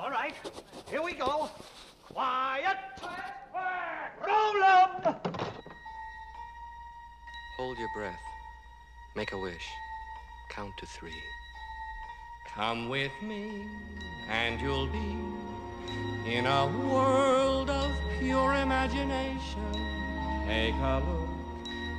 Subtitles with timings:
[0.00, 0.34] All right,
[0.88, 1.50] here we go.
[2.10, 2.78] Quiet.
[4.26, 5.14] Roll 'em.
[7.58, 8.24] Hold your breath.
[9.14, 9.68] Make a wish.
[10.48, 11.22] Count to three.
[12.46, 13.66] Come with me,
[14.30, 15.18] and you'll be
[16.24, 19.70] in a world of pure imagination.
[20.46, 21.28] Take a look,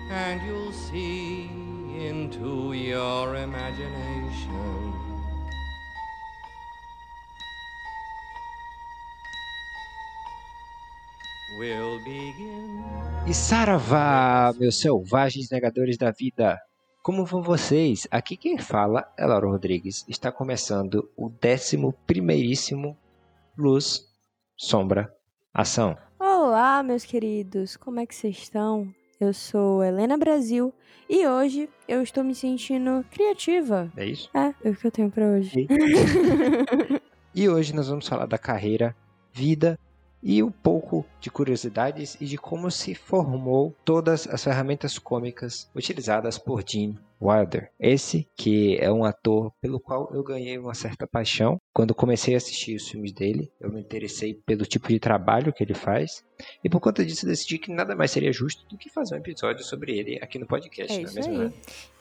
[0.10, 1.52] and you'll see
[2.08, 5.11] into your imagination.
[12.04, 16.60] E saravá, meus selvagens negadores da vida!
[17.04, 18.08] Como vão vocês?
[18.10, 20.04] Aqui quem fala é Lauro Rodrigues.
[20.08, 22.98] Está começando o 11 primeiríssimo
[23.56, 24.08] Luz,
[24.58, 25.14] Sombra,
[25.54, 25.96] Ação.
[26.20, 28.92] Olá, meus queridos, como é que vocês estão?
[29.20, 30.74] Eu sou Helena Brasil
[31.08, 33.92] e hoje eu estou me sentindo criativa.
[33.96, 34.28] É isso?
[34.34, 35.68] É, é o que eu tenho pra hoje.
[37.34, 38.94] E hoje nós vamos falar da carreira,
[39.32, 39.80] vida
[40.24, 46.38] e um pouco de curiosidades e de como se formou todas as ferramentas cômicas utilizadas
[46.38, 47.70] por Gene Wilder.
[47.80, 51.60] Esse que é um ator pelo qual eu ganhei uma certa paixão.
[51.74, 55.64] Quando comecei a assistir os filmes dele, eu me interessei pelo tipo de trabalho que
[55.64, 56.24] ele faz
[56.64, 59.64] e por conta disso decidi que nada mais seria justo do que fazer um episódio
[59.64, 61.34] sobre ele aqui no podcast, É não é isso mesmo?
[61.34, 61.48] aí.
[61.48, 61.54] né?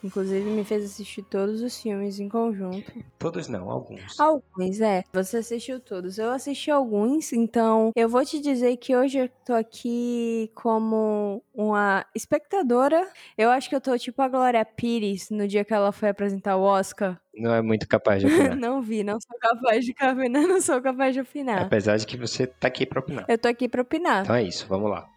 [0.03, 2.91] Inclusive me fez assistir todos os filmes em conjunto.
[3.19, 4.19] Todos não, alguns.
[4.19, 5.03] Alguns, é.
[5.13, 6.17] Você assistiu todos.
[6.17, 12.03] Eu assisti alguns, então eu vou te dizer que hoje eu tô aqui como uma
[12.15, 13.07] espectadora.
[13.37, 16.57] Eu acho que eu tô tipo a Glória Pires no dia que ela foi apresentar
[16.57, 17.19] o Oscar.
[17.35, 18.55] Não é muito capaz de opinar.
[18.57, 21.63] não vi, não sou capaz de opinar, não sou capaz de opinar.
[21.63, 23.25] Apesar de que você tá aqui pra opinar.
[23.27, 24.23] Eu tô aqui pra opinar.
[24.23, 25.07] Então é isso, vamos lá.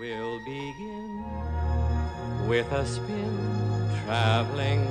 [0.00, 1.24] We'll begin
[2.48, 3.34] with a spin,
[4.04, 4.86] traveling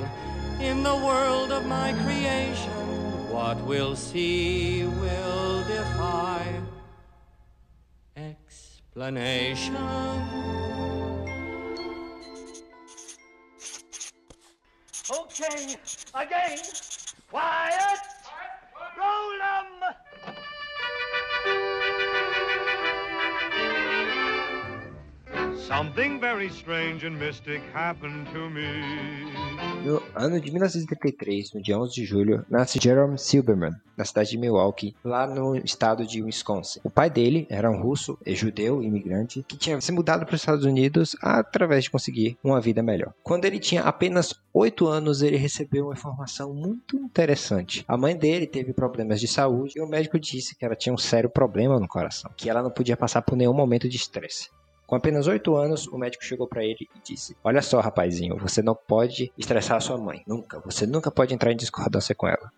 [0.60, 2.88] in the world of my creation.
[3.32, 6.60] What we'll see will defy
[8.16, 9.76] explanation.
[15.10, 15.78] Okay,
[16.14, 16.58] again.
[17.30, 18.17] Quiet.
[25.68, 28.64] Something very strange and mystic happened to me.
[29.84, 34.38] No ano de 1933, no dia 11 de julho, nasce Jerome Silberman, na cidade de
[34.38, 36.80] Milwaukee, lá no estado de Wisconsin.
[36.82, 40.40] O pai dele era um russo, é judeu, imigrante, que tinha se mudado para os
[40.40, 43.12] Estados Unidos através de conseguir uma vida melhor.
[43.22, 47.84] Quando ele tinha apenas 8 anos, ele recebeu uma informação muito interessante.
[47.86, 50.98] A mãe dele teve problemas de saúde e o médico disse que ela tinha um
[50.98, 54.48] sério problema no coração, que ela não podia passar por nenhum momento de estresse.
[54.88, 58.62] Com apenas 8 anos, o médico chegou para ele e disse: Olha só, rapazinho, você
[58.62, 60.22] não pode estressar a sua mãe.
[60.26, 60.60] Nunca.
[60.60, 62.50] Você nunca pode entrar em discordância com ela.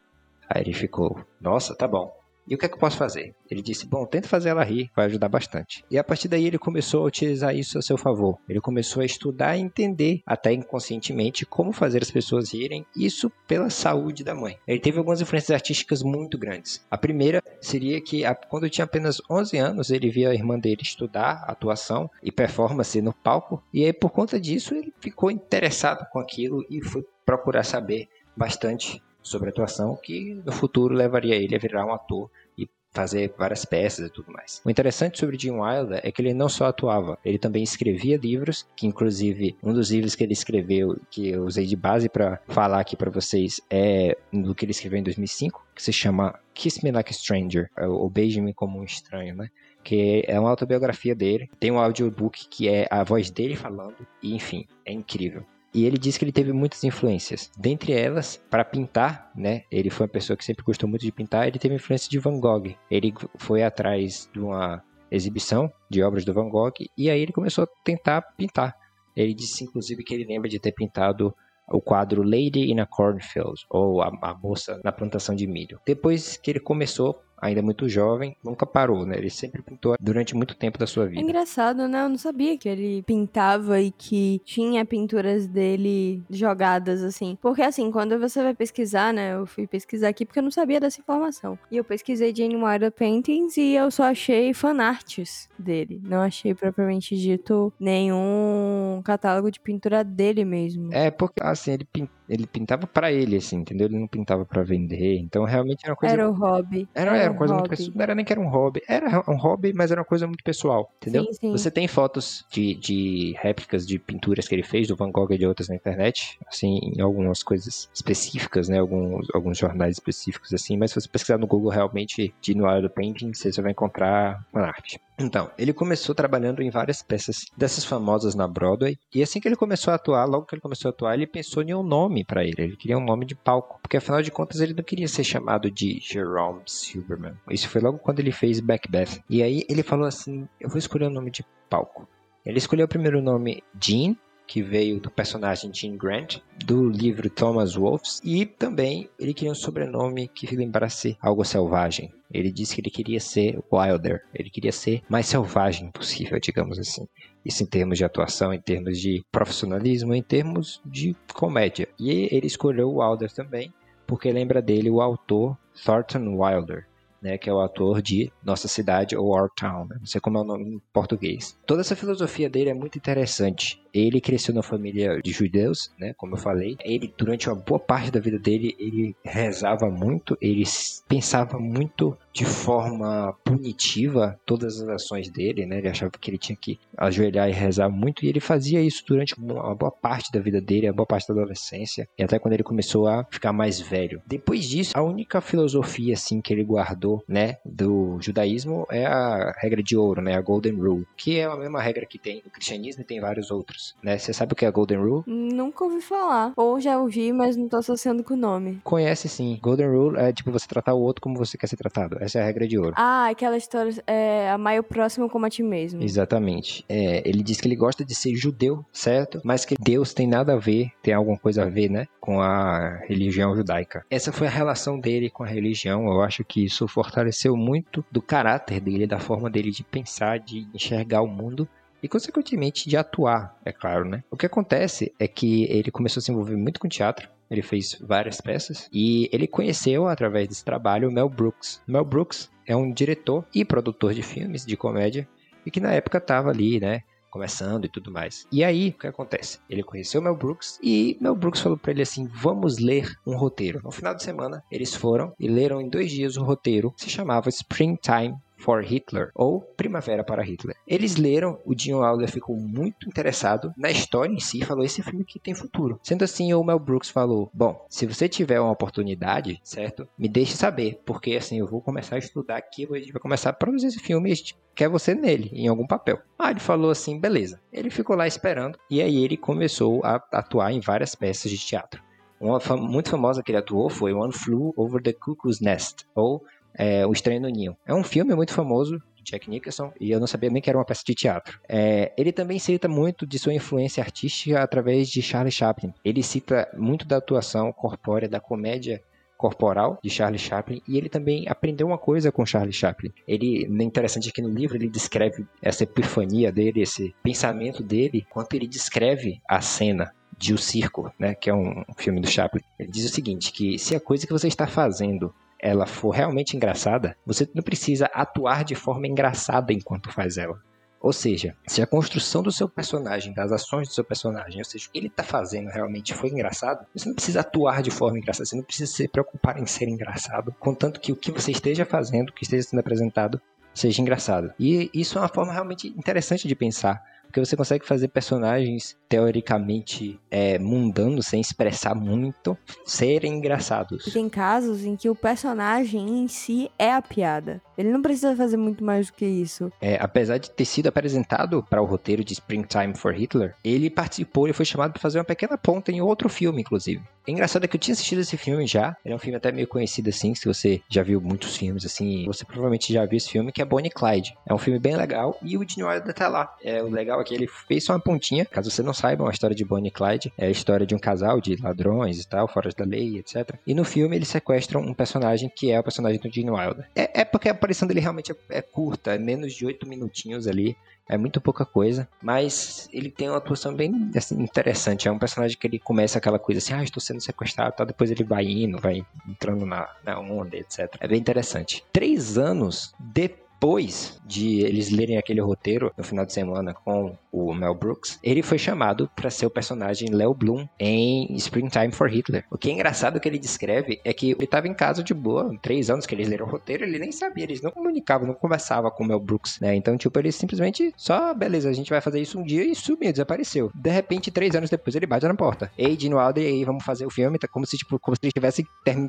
[0.48, 2.19] Aí ele ficou: Nossa, tá bom.
[2.46, 3.34] E o que é que eu posso fazer?
[3.50, 5.84] Ele disse: Bom, tenta fazer ela rir, vai ajudar bastante.
[5.90, 8.38] E a partir daí ele começou a utilizar isso a seu favor.
[8.48, 13.70] Ele começou a estudar e entender, até inconscientemente, como fazer as pessoas rirem, isso pela
[13.70, 14.58] saúde da mãe.
[14.66, 16.84] Ele teve algumas influências artísticas muito grandes.
[16.90, 21.44] A primeira seria que, quando tinha apenas 11 anos, ele via a irmã dele estudar
[21.46, 26.64] atuação e performance no palco, e aí por conta disso ele ficou interessado com aquilo
[26.70, 31.92] e foi procurar saber bastante sobre atuação, que no futuro levaria ele a virar um
[31.92, 34.60] ator e fazer várias peças e tudo mais.
[34.64, 38.66] O interessante sobre Gene Wilder é que ele não só atuava, ele também escrevia livros,
[38.76, 42.80] que inclusive um dos livros que ele escreveu, que eu usei de base para falar
[42.80, 46.90] aqui para vocês, é do que ele escreveu em 2005, que se chama Kiss Me
[46.90, 49.48] Like a Stranger, é ou Beije-me como um estranho, né?
[49.82, 54.34] Que é uma autobiografia dele, tem um audiobook que é a voz dele falando, e
[54.34, 55.44] enfim, é incrível.
[55.72, 57.50] E ele diz que ele teve muitas influências.
[57.56, 59.62] Dentre elas, para pintar, né?
[59.70, 61.46] Ele foi uma pessoa que sempre gostou muito de pintar.
[61.46, 62.74] Ele teve influência de Van Gogh.
[62.90, 67.64] Ele foi atrás de uma exibição de obras do Van Gogh e aí ele começou
[67.64, 68.76] a tentar pintar.
[69.14, 71.34] Ele disse, inclusive, que ele lembra de ter pintado
[71.70, 75.80] o quadro Lady in a Cornfield, ou a, a moça na plantação de milho.
[75.86, 79.16] Depois que ele começou, ainda muito jovem, nunca parou, né?
[79.16, 81.20] Ele sempre pintou durante muito tempo da sua É vida.
[81.22, 82.04] engraçado, né?
[82.04, 87.36] Eu não sabia que ele pintava e que tinha pinturas dele jogadas assim.
[87.40, 89.34] Porque assim, quando você vai pesquisar, né?
[89.34, 91.58] Eu fui pesquisar aqui porque eu não sabia dessa informação.
[91.70, 96.00] E eu pesquisei Jane Wilder Paintings e eu só achei fanarts dele.
[96.04, 100.88] Não achei propriamente dito nenhum catálogo de pintura dele mesmo.
[100.92, 103.88] É, porque assim, ele, pin- ele pintava pra ele, assim, entendeu?
[103.88, 105.18] Ele não pintava pra vender.
[105.18, 106.14] Então, realmente era uma coisa.
[106.14, 106.88] Era o hobby.
[106.94, 107.76] Era, era um uma coisa muito hobby.
[107.76, 107.96] pessoal.
[107.96, 108.82] Não era nem que era um hobby.
[108.88, 111.24] Era um hobby, mas era uma coisa muito pessoal, entendeu?
[111.24, 111.50] Sim, sim.
[111.50, 115.38] Você tem fotos de, de réplicas de pinturas que ele fez, do Van Gogh e
[115.38, 118.78] de outras na internet, assim, em algumas coisas específicas, né?
[118.78, 122.88] Alguns, alguns jornais específicos, assim, mas se você pesquisar no Google realmente de Noir do
[122.88, 125.00] Painting, você só vai encontrar uma arte.
[125.20, 129.54] Então, ele começou trabalhando em várias peças dessas famosas na Broadway, e assim que ele
[129.54, 132.42] começou a atuar, logo que ele começou a atuar, ele pensou em um nome pra
[132.42, 135.22] ele, ele queria um nome de palco, porque afinal de contas ele não queria ser
[135.22, 137.34] chamado de Jerome Silverman.
[137.50, 139.20] Isso foi logo quando ele fez Macbeth.
[139.28, 142.08] E aí ele falou assim: "Eu vou escolher um nome de palco".
[142.44, 144.16] Ele escolheu o primeiro nome Jean,
[144.50, 149.54] que veio do personagem Jean Grant, do livro Thomas Wolfe, e também ele queria um
[149.54, 152.12] sobrenome que lembrasse algo selvagem.
[152.32, 157.06] Ele disse que ele queria ser Wilder, ele queria ser mais selvagem possível, digamos assim.
[157.44, 161.88] Isso em termos de atuação, em termos de profissionalismo, em termos de comédia.
[161.96, 163.72] E ele escolheu Wilder também,
[164.04, 166.88] porque lembra dele o autor Thornton Wilder,
[167.20, 169.96] né, que é o ator de Nossa Cidade ou Our Town, né?
[169.98, 171.58] não sei como é o nome em português.
[171.66, 173.82] Toda essa filosofia dele é muito interessante.
[173.92, 176.76] Ele cresceu numa família de judeus, né, como eu falei.
[176.84, 180.64] Ele, durante uma boa parte da vida dele, ele rezava muito, ele
[181.08, 185.78] pensava muito de forma punitiva todas as ações dele, né?
[185.78, 189.36] Ele achava que ele tinha que ajoelhar e rezar muito, e ele fazia isso durante
[189.36, 192.62] uma boa parte da vida dele, a boa parte da adolescência, e até quando ele
[192.62, 194.22] começou a ficar mais velho.
[194.26, 199.82] Depois disso, a única filosofia assim que ele guardou, né, do judaísmo é a regra
[199.82, 203.02] de ouro, né, a Golden Rule, que é a mesma regra que tem no cristianismo
[203.02, 204.18] e tem vários outros, né?
[204.18, 205.24] Você sabe o que é a Golden Rule?
[205.26, 206.52] Nunca ouvi falar.
[206.56, 208.80] Ou já ouvi, mas não tô associando com o nome.
[208.84, 209.58] Conhece sim.
[209.62, 212.16] Golden Rule é tipo você tratar o outro como você quer ser tratado.
[212.20, 212.94] Essa é a regra de ouro.
[212.96, 216.02] Ah, aquela história é amar o próximo como a ti mesmo.
[216.02, 216.84] Exatamente.
[216.88, 219.40] É, ele diz que ele gosta de ser judeu, certo?
[219.44, 222.06] Mas que Deus tem nada a ver, tem alguma coisa a ver, né?
[222.20, 224.04] Com a religião judaica.
[224.10, 226.06] Essa foi a relação dele com a religião.
[226.06, 230.66] Eu acho que isso fortaleceu muito do caráter dele, da forma dele de pensar, de
[230.74, 231.68] enxergar o mundo.
[232.02, 234.24] E, consequentemente, de atuar, é claro, né?
[234.30, 237.28] O que acontece é que ele começou a se envolver muito com teatro.
[237.50, 238.88] Ele fez várias peças.
[238.92, 241.82] E ele conheceu, através desse trabalho, o Mel Brooks.
[241.86, 245.28] Mel Brooks é um diretor e produtor de filmes de comédia
[245.66, 247.02] e que na época estava ali, né?
[247.30, 248.46] Começando e tudo mais.
[248.50, 249.58] E aí, o que acontece?
[249.68, 253.80] Ele conheceu Mel Brooks e Mel Brooks falou pra ele assim: vamos ler um roteiro.
[253.84, 257.10] No final de semana, eles foram e leram em dois dias o roteiro que se
[257.10, 260.76] chamava Springtime for Hitler ou Primavera para Hitler.
[260.86, 265.02] Eles leram, o Gene Wilder ficou muito interessado na história em si e falou: esse
[265.02, 265.98] filme aqui tem futuro.
[266.02, 270.06] Sendo assim, o Mel Brooks falou: bom, se você tiver uma oportunidade, certo?
[270.18, 273.50] Me deixe saber, porque assim eu vou começar a estudar aqui, a gente vai começar
[273.50, 276.18] a produzir esse filme e a gente quer você nele, em algum papel.
[276.38, 277.60] Ah, ele falou assim: beleza.
[277.72, 282.02] Ele ficou lá esperando e aí ele começou a atuar em várias peças de teatro.
[282.40, 286.42] Uma fam- muito famosa que ele atuou foi One Flew Over the Cuckoo's Nest, ou
[286.74, 287.76] é, O Estranho no Ninho.
[287.86, 290.78] É um filme muito famoso de Jack Nicholson e eu não sabia nem que era
[290.78, 291.60] uma peça de teatro.
[291.68, 295.92] É, ele também cita muito de sua influência artística através de Charlie Chaplin.
[296.04, 299.02] Ele cita muito da atuação corpórea, da comédia
[299.40, 303.10] corporal de Charlie Chaplin e ele também aprendeu uma coisa com Charlie Chaplin.
[303.26, 308.52] Ele, é interessante que no livro ele descreve essa epifania dele, esse pensamento dele, quanto
[308.54, 312.62] ele descreve a cena de O Circo, né, que é um filme do Chaplin.
[312.78, 316.56] Ele diz o seguinte, que se a coisa que você está fazendo ela for realmente
[316.56, 320.58] engraçada, você não precisa atuar de forma engraçada enquanto faz ela.
[321.00, 324.86] Ou seja, se a construção do seu personagem, das ações do seu personagem, ou seja,
[324.86, 328.44] o que ele está fazendo realmente foi engraçado, você não precisa atuar de forma engraçada,
[328.44, 332.28] você não precisa se preocupar em ser engraçado, contanto que o que você esteja fazendo,
[332.28, 333.40] o que esteja sendo apresentado,
[333.72, 334.52] seja engraçado.
[334.58, 340.18] E isso é uma forma realmente interessante de pensar, porque você consegue fazer personagens teoricamente
[340.28, 344.04] é, mundanos, sem expressar muito, serem engraçados.
[344.12, 347.62] Tem casos em que o personagem em si é a piada.
[347.80, 349.72] Ele não precisa fazer muito mais do que isso.
[349.80, 354.46] É, apesar de ter sido apresentado para o roteiro de Springtime for Hitler, ele participou,
[354.46, 357.02] ele foi chamado para fazer uma pequena ponta em outro filme, inclusive.
[357.26, 358.96] É engraçado que eu tinha assistido esse filme já.
[359.04, 362.24] Ele é um filme até meio conhecido assim, se você já viu muitos filmes assim,
[362.26, 364.36] você provavelmente já viu esse filme, que é Bonnie e Clyde.
[364.46, 366.54] É um filme bem legal e o Gene Wilder tá lá.
[366.62, 369.30] É, o legal é que ele fez só uma pontinha, caso você não saiba, a
[369.30, 372.48] história de Bonnie e Clyde é a história de um casal de ladrões e tal,
[372.48, 373.54] fora da lei, etc.
[373.66, 376.88] E no filme eles sequestram um personagem que é o personagem do Gene Wilder.
[376.96, 380.46] É, é porque a aparição dele realmente é, é curta, é menos de oito minutinhos
[380.46, 380.76] ali.
[381.08, 385.08] É muito pouca coisa, mas ele tem uma atuação bem assim, interessante.
[385.08, 387.84] É um personagem que ele começa aquela coisa assim, ah, estou sendo sequestrado, tal.
[387.84, 390.96] depois ele vai indo, vai entrando na, na onda, etc.
[391.00, 391.84] É bem interessante.
[391.92, 397.74] Três anos depois de eles lerem aquele roteiro no final de semana com o Mel
[397.74, 402.44] Brooks, ele foi chamado para ser o personagem Leo Bloom em Springtime for Hitler.
[402.50, 405.56] O que é engraçado que ele descreve é que ele estava em casa de boa,
[405.62, 408.90] três anos que eles leram o roteiro, ele nem sabia, eles não comunicavam, não conversavam
[408.90, 409.74] com o Mel Brooks, né?
[409.74, 413.12] Então, tipo, ele simplesmente só, beleza, a gente vai fazer isso um dia e sumiu,
[413.12, 413.70] desapareceu.
[413.74, 415.70] De repente, três anos depois, ele bate na porta.
[415.76, 418.20] Ei, Gene Wilder, e aí, vamos fazer o filme, tá como se, tipo, como se
[418.24, 418.66] eles tivessem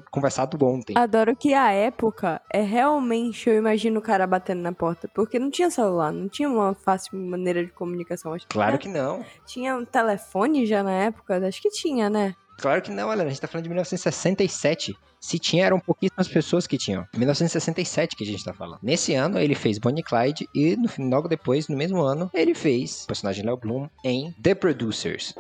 [0.10, 0.94] conversado ontem.
[0.98, 5.10] Adoro que a época é realmente, eu imagino o cara batendo na porta.
[5.14, 7.72] Porque não tinha celular, não tinha uma fácil maneira de
[8.12, 8.34] comunicação.
[8.34, 9.26] Acho Claro que não.
[9.46, 11.48] Tinha um telefone já na época?
[11.48, 12.36] Acho que tinha, né?
[12.60, 14.96] Claro que não, olha, a gente tá falando de 1967.
[15.20, 17.08] Se tinha, eram pouquíssimas pessoas que tinham.
[17.16, 18.80] 1967 que a gente tá falando.
[18.82, 22.54] Nesse ano, ele fez Bonnie e Clyde e no, logo depois, no mesmo ano, ele
[22.54, 25.34] fez o personagem Leo Bloom em The Producers.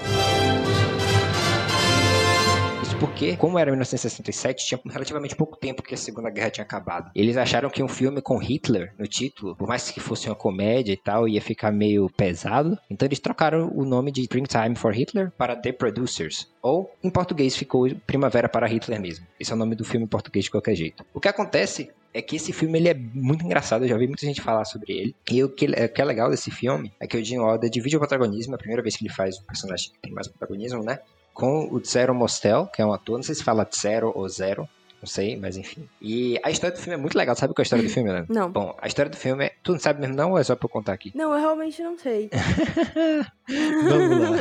[3.01, 7.09] Porque, como era 1967, tinha relativamente pouco tempo que a Segunda Guerra tinha acabado.
[7.15, 10.93] Eles acharam que um filme com Hitler no título, por mais que fosse uma comédia
[10.93, 12.77] e tal, ia ficar meio pesado.
[12.91, 16.47] Então eles trocaram o nome de Springtime for Hitler para The Producers.
[16.61, 19.25] Ou, em português, ficou Primavera para Hitler mesmo.
[19.39, 21.03] Esse é o nome do filme em português de qualquer jeito.
[21.11, 24.27] O que acontece é que esse filme ele é muito engraçado, eu já vi muita
[24.27, 25.15] gente falar sobre ele.
[25.31, 27.95] E o que, o que é legal desse filme é que o Gene Wilder divide
[27.95, 30.83] o protagonismo, é a primeira vez que ele faz um personagem que tem mais protagonismo,
[30.83, 30.99] né?
[31.41, 34.69] Com o Zero Mostel, que é um ator, não sei se fala Zero ou Zero,
[35.01, 35.89] não sei, mas enfim.
[35.99, 38.11] E a história do filme é muito legal, sabe qual é a história do filme,
[38.11, 38.31] Leandro?
[38.31, 38.51] Não.
[38.51, 39.53] Bom, a história do filme é.
[39.63, 41.11] Tu não sabe mesmo, não, ou é só pra eu contar aqui?
[41.15, 42.29] Não, eu realmente não sei.
[43.89, 44.37] Vamos lá.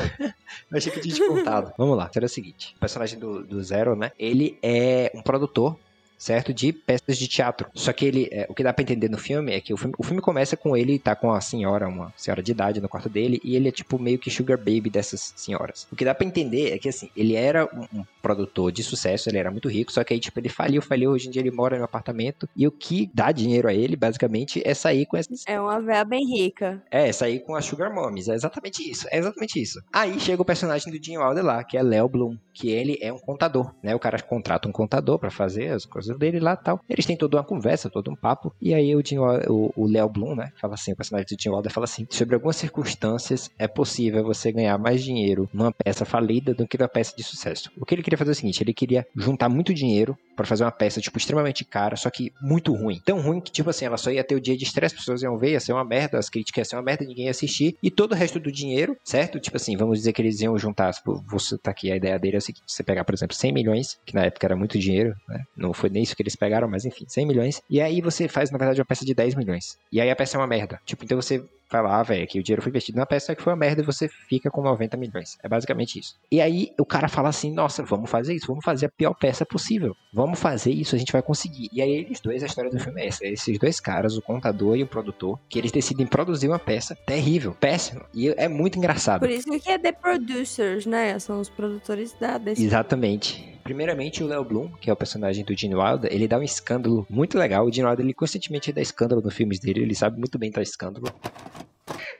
[0.70, 1.72] Eu achei que eu tinha te contado.
[1.78, 2.10] Vamos lá.
[2.12, 4.12] Será o seguinte: o personagem do, do Zero, né?
[4.18, 5.78] Ele é um produtor.
[6.20, 6.52] Certo?
[6.52, 7.66] De peças de teatro.
[7.74, 8.28] Só que ele.
[8.30, 10.54] é, o que dá pra entender no filme é que o filme, o filme começa
[10.54, 13.68] com ele tá com a senhora, uma senhora de idade no quarto dele, e ele
[13.68, 15.88] é tipo meio que sugar baby dessas senhoras.
[15.90, 19.30] O que dá pra entender é que assim, ele era um, um produtor de sucesso,
[19.30, 21.50] ele era muito rico, só que aí, tipo, ele faliu, faliu, hoje em dia ele
[21.50, 25.44] mora no apartamento, e o que dá dinheiro a ele, basicamente, é sair com essas
[25.46, 26.82] É uma véia bem rica.
[26.90, 28.28] é, sair com a Sugar Mommies.
[28.28, 29.06] É exatamente isso.
[29.10, 29.80] É exatamente isso.
[29.90, 33.10] Aí chega o personagem do Gene Wilder lá, que é Leo Bloom, que ele é
[33.12, 33.94] um contador, né?
[33.94, 36.80] O cara contrata um contador pra fazer as coisas dele lá tal.
[36.88, 38.52] Eles têm toda uma conversa, todo um papo.
[38.60, 40.50] E aí o, Wilder- o, o Leo Bloom, né?
[40.60, 44.52] Fala assim, o personagem do Gene Wilder fala assim, sobre algumas circunstâncias é possível você
[44.52, 47.70] ganhar mais dinheiro numa peça falida do que numa peça de sucesso.
[47.76, 50.64] O que ele queria fazer é o seguinte, ele queria juntar muito dinheiro pra fazer
[50.64, 53.00] uma peça, tipo, extremamente cara, só que muito ruim.
[53.04, 55.22] Tão ruim que, tipo assim, ela só ia ter o dia de estresse, as pessoas
[55.22, 57.76] iam ver, ia ser uma merda, as críticas iam ser uma merda, ninguém ia assistir.
[57.82, 59.38] E todo o resto do dinheiro, certo?
[59.38, 62.36] Tipo assim, vamos dizer que eles iam juntar, tipo, você tá aqui, a ideia dele
[62.36, 65.14] é o seguinte, você pegar, por exemplo, 100 milhões, que na época era muito dinheiro,
[65.28, 65.42] né?
[65.56, 67.62] Não foi nem isso que eles pegaram, mas enfim, 100 milhões.
[67.68, 69.76] E aí você faz, na verdade, uma peça de 10 milhões.
[69.92, 70.80] E aí a peça é uma merda.
[70.84, 71.42] Tipo, então você
[71.78, 74.08] lá, velho, que o dinheiro foi investido na peça que foi uma merda e você
[74.08, 75.38] fica com 90 milhões.
[75.42, 76.16] É basicamente isso.
[76.30, 79.46] E aí o cara fala assim: nossa, vamos fazer isso, vamos fazer a pior peça
[79.46, 79.96] possível.
[80.12, 81.68] Vamos fazer isso, a gente vai conseguir.
[81.72, 84.76] E aí eles dois, a história do filme é essa: esses dois caras, o contador
[84.76, 88.04] e o produtor, que eles decidem produzir uma peça terrível, péssima.
[88.12, 89.20] E é muito engraçado.
[89.20, 91.18] Por isso que é The Producers, né?
[91.18, 93.50] São os produtores da desse Exatamente.
[93.62, 97.06] Primeiramente, o Leo Bloom, que é o personagem do Gene Wilder, ele dá um escândalo
[97.08, 97.66] muito legal.
[97.66, 100.62] O Gene Wilder, ele constantemente dá escândalo nos filmes dele, ele sabe muito bem dar
[100.62, 101.06] escândalo.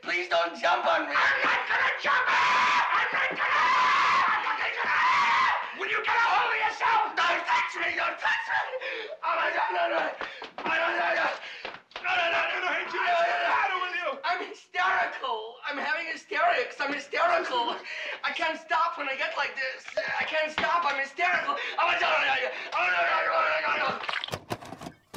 [0.03, 1.15] Please don't jump on me.
[1.15, 2.25] I'm not gonna jump!
[2.27, 3.63] I'm not gonna!
[4.27, 5.79] I'm not gonna jump!
[5.79, 7.03] Will you get a hold of yourself?
[7.15, 7.89] Don't touch me!
[7.95, 8.61] Don't touch me!
[9.23, 10.03] Oh my god, no, no!
[10.67, 11.29] No, no, no, no!
[12.01, 12.71] No, no, no, no, no!
[12.75, 14.09] What's the matter with you?
[14.25, 15.39] I'm hysterical!
[15.69, 16.77] I'm having hysterics!
[16.81, 17.77] I'm hysterical!
[18.25, 19.87] I can't stop when I get like this!
[19.95, 20.83] I can't stop!
[20.85, 21.55] I'm hysterical!
[21.79, 22.13] Oh my god!
[22.75, 24.21] Oh no, no, no, no, no, no!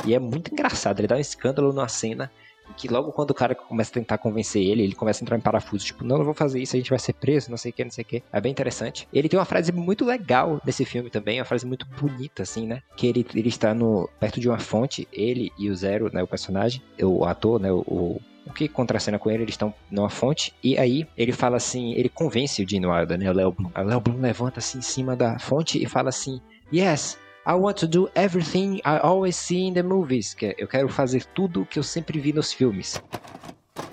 [0.06, 2.30] E é muito engraçado, ele dá um escândalo numa cena
[2.77, 5.41] que logo quando o cara começa a tentar convencer ele, ele começa a entrar em
[5.41, 7.74] parafuso, tipo, não, não vou fazer isso, a gente vai ser preso, não sei o
[7.74, 8.24] que, não sei o que.
[8.32, 9.08] É bem interessante.
[9.13, 12.82] Ele tem uma frase muito legal nesse filme também, uma frase muito bonita, assim, né?
[12.96, 16.27] Que ele, ele está no, perto de uma fonte, ele e o Zero, né, o
[16.27, 20.77] personagem, o ator, né, o, o que contracena com ele, eles estão numa fonte, e
[20.77, 23.72] aí ele fala assim, ele convence o Gene Wilder, né, o Leo Bloom.
[23.96, 26.41] O Bloom levanta assim em cima da fonte e fala assim,
[26.72, 30.33] yes, I want to do everything I always see in the movies.
[30.33, 33.01] Que é, eu quero fazer tudo o que eu sempre vi nos filmes.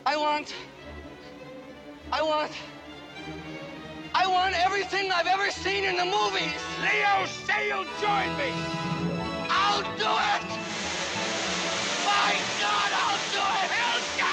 [0.07, 0.55] I want.
[2.13, 2.53] I want.
[4.15, 6.55] I want everything I've ever seen in the movies.
[6.81, 8.53] Leo, say you'll join me!
[9.49, 10.47] I'll do it!
[12.07, 13.71] My God, I'll do it!
[14.17, 14.27] Do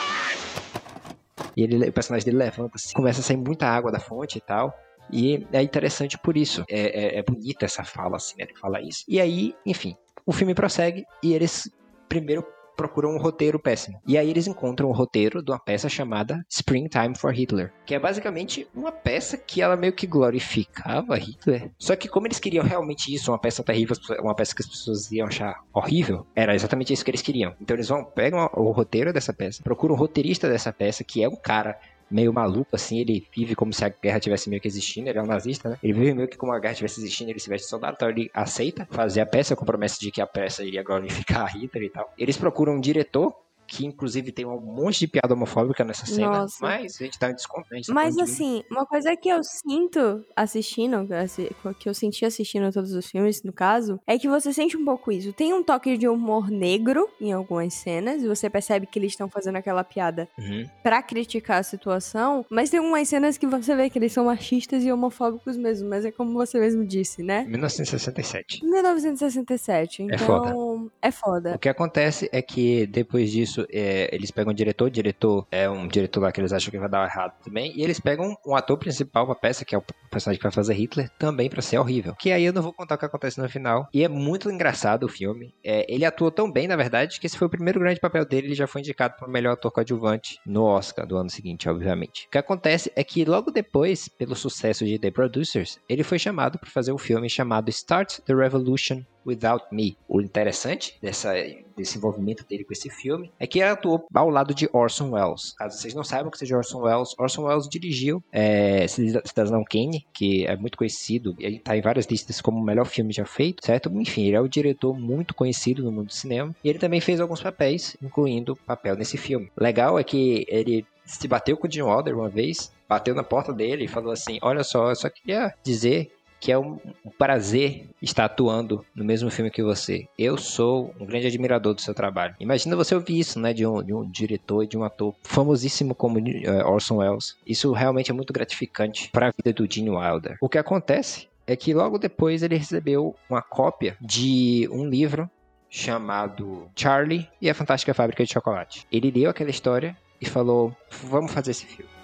[1.41, 1.53] it!
[1.55, 4.41] E ele, o personagem dele levanta, assim, começa a sair muita água da fonte e
[4.41, 4.74] tal.
[5.12, 6.64] E é interessante por isso.
[6.70, 8.46] É, é, é bonita essa fala, assim, né?
[8.46, 9.04] Ele fala isso.
[9.08, 9.96] E aí, enfim,
[10.26, 11.72] o filme prossegue e eles
[12.10, 12.46] primeiro
[12.78, 14.00] procuram um roteiro péssimo.
[14.06, 18.00] E aí eles encontram o roteiro de uma peça chamada Springtime for Hitler, que é
[18.00, 21.72] basicamente uma peça que ela meio que glorificava Hitler.
[21.80, 25.12] Só que como eles queriam realmente isso, uma peça terrível, uma peça que as pessoas
[25.12, 27.56] iam achar horrível, era exatamente isso que eles queriam.
[27.60, 31.28] Então eles vão, pegam o roteiro dessa peça, procuram o roteirista dessa peça, que é
[31.28, 35.10] um cara meio maluco, assim, ele vive como se a guerra tivesse meio que existindo,
[35.10, 35.78] ele é um nazista, né?
[35.84, 38.30] Ele vive meio que como a guerra tivesse existindo, ele se veste soldado, então ele
[38.34, 41.90] aceita fazer a peça com promessa de que a peça iria glorificar a Hitler e
[41.90, 42.14] tal.
[42.18, 43.34] Eles procuram um diretor
[43.67, 46.57] que inclusive tem um monte de piada homofóbica nessa cena, Nossa.
[46.62, 51.07] mas a gente tá em desconto, tá Mas assim, uma coisa que eu sinto assistindo,
[51.13, 54.86] assi- que eu senti assistindo todos os filmes, no caso, é que você sente um
[54.86, 55.33] pouco isso.
[55.33, 59.29] Tem um toque de humor negro em algumas cenas, e você percebe que eles estão
[59.29, 60.67] fazendo aquela piada Uhum.
[60.83, 64.83] pra criticar a situação, mas tem umas cenas que você vê que eles são machistas
[64.83, 67.45] e homofóbicos mesmo, mas é como você mesmo disse, né?
[67.47, 68.63] 1967.
[68.65, 70.53] 1967, então É foda.
[71.01, 71.55] é foda.
[71.55, 75.70] O que acontece é que depois disso é, eles pegam o diretor, o diretor é
[75.70, 78.56] um diretor lá que eles acham que vai dar errado também, e eles pegam um
[78.56, 81.78] ator principal pra peça, que é o personagem que vai fazer Hitler, também pra ser
[81.78, 82.16] horrível.
[82.16, 83.88] Que aí eu não vou contar o que acontece no final.
[83.94, 85.54] E é muito engraçado o filme.
[85.64, 88.48] É, ele atuou tão bem, na verdade, que esse foi o primeiro grande papel dele,
[88.48, 92.26] ele já foi indicado para melhor ator coadjuvante no Oscar do ano seguinte, obviamente.
[92.28, 96.60] O que acontece é que logo depois, pelo sucesso de The Producers, ele foi chamado
[96.60, 99.98] para fazer um filme chamado Start the Revolution Without Me.
[100.07, 101.34] O interessante dessa,
[101.75, 105.53] desse envolvimento dele com esse filme é que ele atuou ao lado de Orson Welles.
[105.57, 110.46] Caso vocês não saibam que seja Orson Welles, Orson Welles dirigiu é, Cidadão Kane, que
[110.46, 113.89] é muito conhecido, ele está em várias listas como o melhor filme já feito, certo?
[114.00, 117.19] Enfim, ele é um diretor muito conhecido no mundo do cinema e ele também fez
[117.19, 119.51] alguns papéis, incluindo papel nesse filme.
[119.57, 123.53] Legal é que ele se bateu com o Jim Wilder uma vez, bateu na porta
[123.53, 126.79] dele e falou assim: Olha só, eu só queria dizer que é um,
[127.17, 130.08] prazer estar atuando no mesmo filme que você.
[130.17, 132.36] Eu sou um grande admirador do seu trabalho.
[132.39, 135.96] Imagina você ouvir isso, né, de um, de um diretor e de um ator famosíssimo
[135.96, 137.36] como eh, Orson Welles.
[137.46, 140.38] Isso realmente é muito gratificante para a vida do Gene Wilder.
[140.41, 145.29] O que acontece é que logo depois ele recebeu uma cópia de um livro
[145.70, 148.86] chamado Charlie e a Fantástica Fábrica de Chocolate.
[148.91, 151.97] Ele leu aquela história e falou: "Vamos fazer esse filme".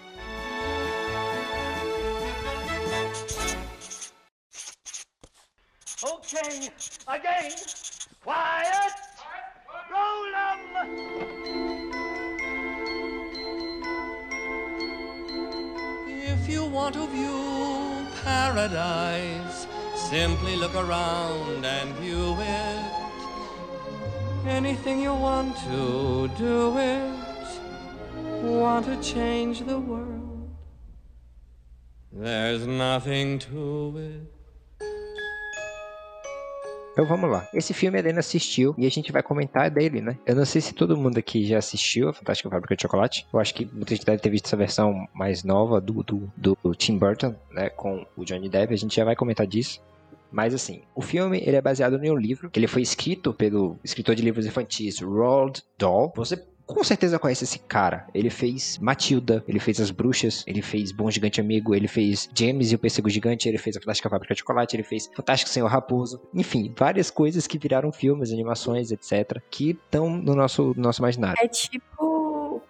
[6.43, 6.69] Okay,
[7.07, 7.51] again.
[8.21, 8.93] Quiet.
[9.91, 10.59] Roll 'em.
[16.09, 22.91] If you want to view paradise, simply look around and view it.
[24.45, 27.47] Anything you want to do it.
[28.41, 30.49] Want to change the world.
[32.11, 34.42] There's nothing to it.
[36.93, 37.47] Então vamos lá.
[37.51, 40.15] Esse filme a Helena assistiu e a gente vai comentar dele, né?
[40.27, 43.25] Eu não sei se todo mundo aqui já assistiu a Fantástica Fábrica de Chocolate.
[43.33, 46.75] Eu acho que muita gente deve ter visto essa versão mais nova do, do, do
[46.75, 47.69] Tim Burton, né?
[47.69, 48.71] Com o Johnny Depp.
[48.71, 49.81] A gente já vai comentar disso.
[50.31, 53.77] Mas assim, o filme ele é baseado em um livro que ele foi escrito pelo
[53.83, 56.13] escritor de livros infantis Roald Dahl.
[56.15, 58.07] Você com certeza conhece esse cara.
[58.13, 62.71] Ele fez Matilda, ele fez As Bruxas, ele fez Bom Gigante Amigo, ele fez James
[62.71, 65.67] e o Pêssego Gigante, ele fez A Fantástica Fábrica de Chocolate, ele fez Fantástico Senhor
[65.67, 66.21] Raposo.
[66.33, 69.41] Enfim, várias coisas que viraram filmes, animações, etc.
[69.49, 71.37] Que estão no nosso, no nosso imaginário.
[71.41, 72.12] É tipo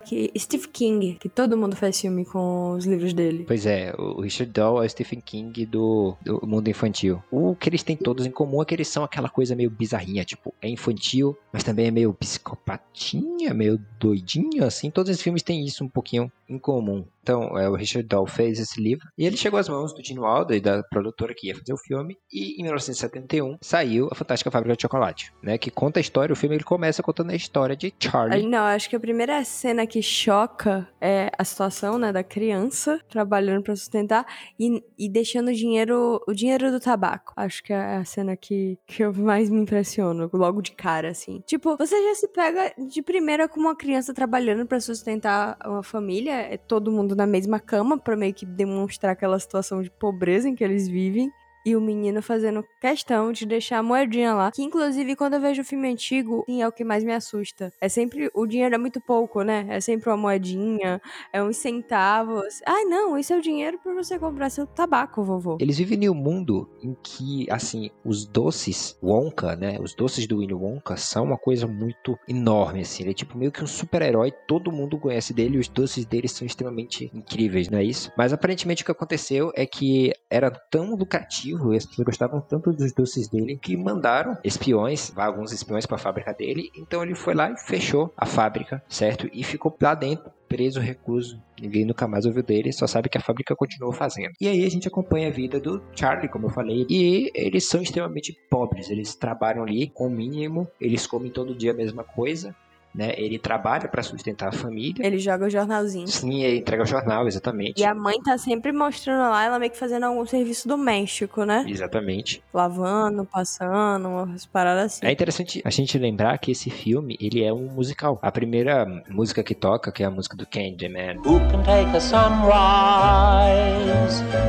[0.04, 3.46] que Steve King, que todo mundo faz filme com os livros dele.
[3.48, 7.22] Pois é, o Richard Dahl é o Stephen King do, do mundo infantil.
[7.32, 10.24] O que eles têm todos em comum é que eles são aquela coisa meio bizarrinha,
[10.24, 14.89] tipo, é infantil, mas também é meio psicopatinha, meio doidinho, assim.
[14.89, 17.06] Todos os filmes têm isso um pouquinho em comum.
[17.23, 20.19] Então, é, o Richard Dahl fez esse livro e ele chegou às mãos do Gene
[20.19, 22.17] Wilder e da produtora que ia fazer o filme.
[22.32, 25.58] E em 1971 saiu A Fantástica Fábrica de Chocolate, né?
[25.58, 26.34] Que conta a história.
[26.34, 28.45] O filme ele começa contando a história de Charlie.
[28.45, 33.63] Não, acho que a primeira cena que choca é a situação, né, da criança trabalhando
[33.63, 34.25] pra sustentar
[34.60, 37.32] e, e deixando o dinheiro, o dinheiro do tabaco.
[37.38, 41.41] Acho que é a cena que, que eu mais me impressiono, logo de cara, assim.
[41.45, 46.33] Tipo, você já se pega de primeira com uma criança trabalhando pra sustentar uma família,
[46.34, 50.56] é todo mundo na mesma cama, pra meio que demonstrar aquela situação de pobreza em
[50.56, 51.32] que eles vivem.
[51.65, 54.52] E o menino fazendo questão de deixar a moedinha lá.
[54.52, 57.71] Que, inclusive, quando eu vejo o filme antigo, sim, é o que mais me assusta.
[57.80, 58.30] É sempre.
[58.34, 59.65] O dinheiro é muito pouco, né?
[59.69, 62.62] É sempre uma moedinha, é uns centavos.
[62.65, 65.58] Ai, não, isso é o dinheiro pra você comprar seu tabaco, vovô.
[65.60, 69.78] Eles vivem em um mundo em que, assim, os doces Wonka, né?
[69.80, 73.04] Os doces do Willy Wonka são uma coisa muito enorme, assim.
[73.04, 76.45] Ele é tipo meio que um super-herói, todo mundo conhece dele os doces dele são
[76.45, 78.12] extremamente incríveis, não é isso?
[78.17, 82.72] Mas aparentemente o que aconteceu é que era tão lucrativo, e as pessoas gostavam tanto
[82.72, 86.70] dos doces dele, que mandaram espiões, alguns espiões para a fábrica dele.
[86.76, 89.30] Então ele foi lá e fechou a fábrica, certo?
[89.34, 91.42] E ficou lá dentro preso, recluso.
[91.60, 94.34] Ninguém nunca mais ouviu dele, só sabe que a fábrica continuou fazendo.
[94.39, 97.82] E aí a gente acompanha a vida do Charlie, como eu falei, e eles são
[97.82, 98.92] extremamente pobres.
[98.92, 102.56] Eles trabalham ali com o mínimo, eles comem todo dia a mesma coisa.
[102.93, 103.13] Né?
[103.17, 105.06] Ele trabalha pra sustentar a família.
[105.06, 106.08] Ele joga o jornalzinho.
[106.08, 107.82] Sim, ele entrega o jornal, exatamente.
[107.82, 111.65] E a mãe tá sempre mostrando lá, ela meio que fazendo algum serviço doméstico, né?
[111.67, 112.43] Exatamente.
[112.53, 115.06] Lavando, passando, umas paradas assim.
[115.06, 118.19] É interessante a gente lembrar que esse filme, ele é um musical.
[118.21, 121.99] A primeira música que toca, que é a música do Candyman, Who can take a
[121.99, 122.23] sunrise,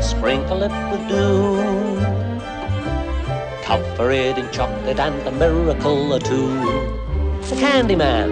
[0.01, 1.57] sprinkle it with dew,
[3.65, 7.04] cover it in chocolate and a miracle or two?
[7.49, 8.31] The Candyman.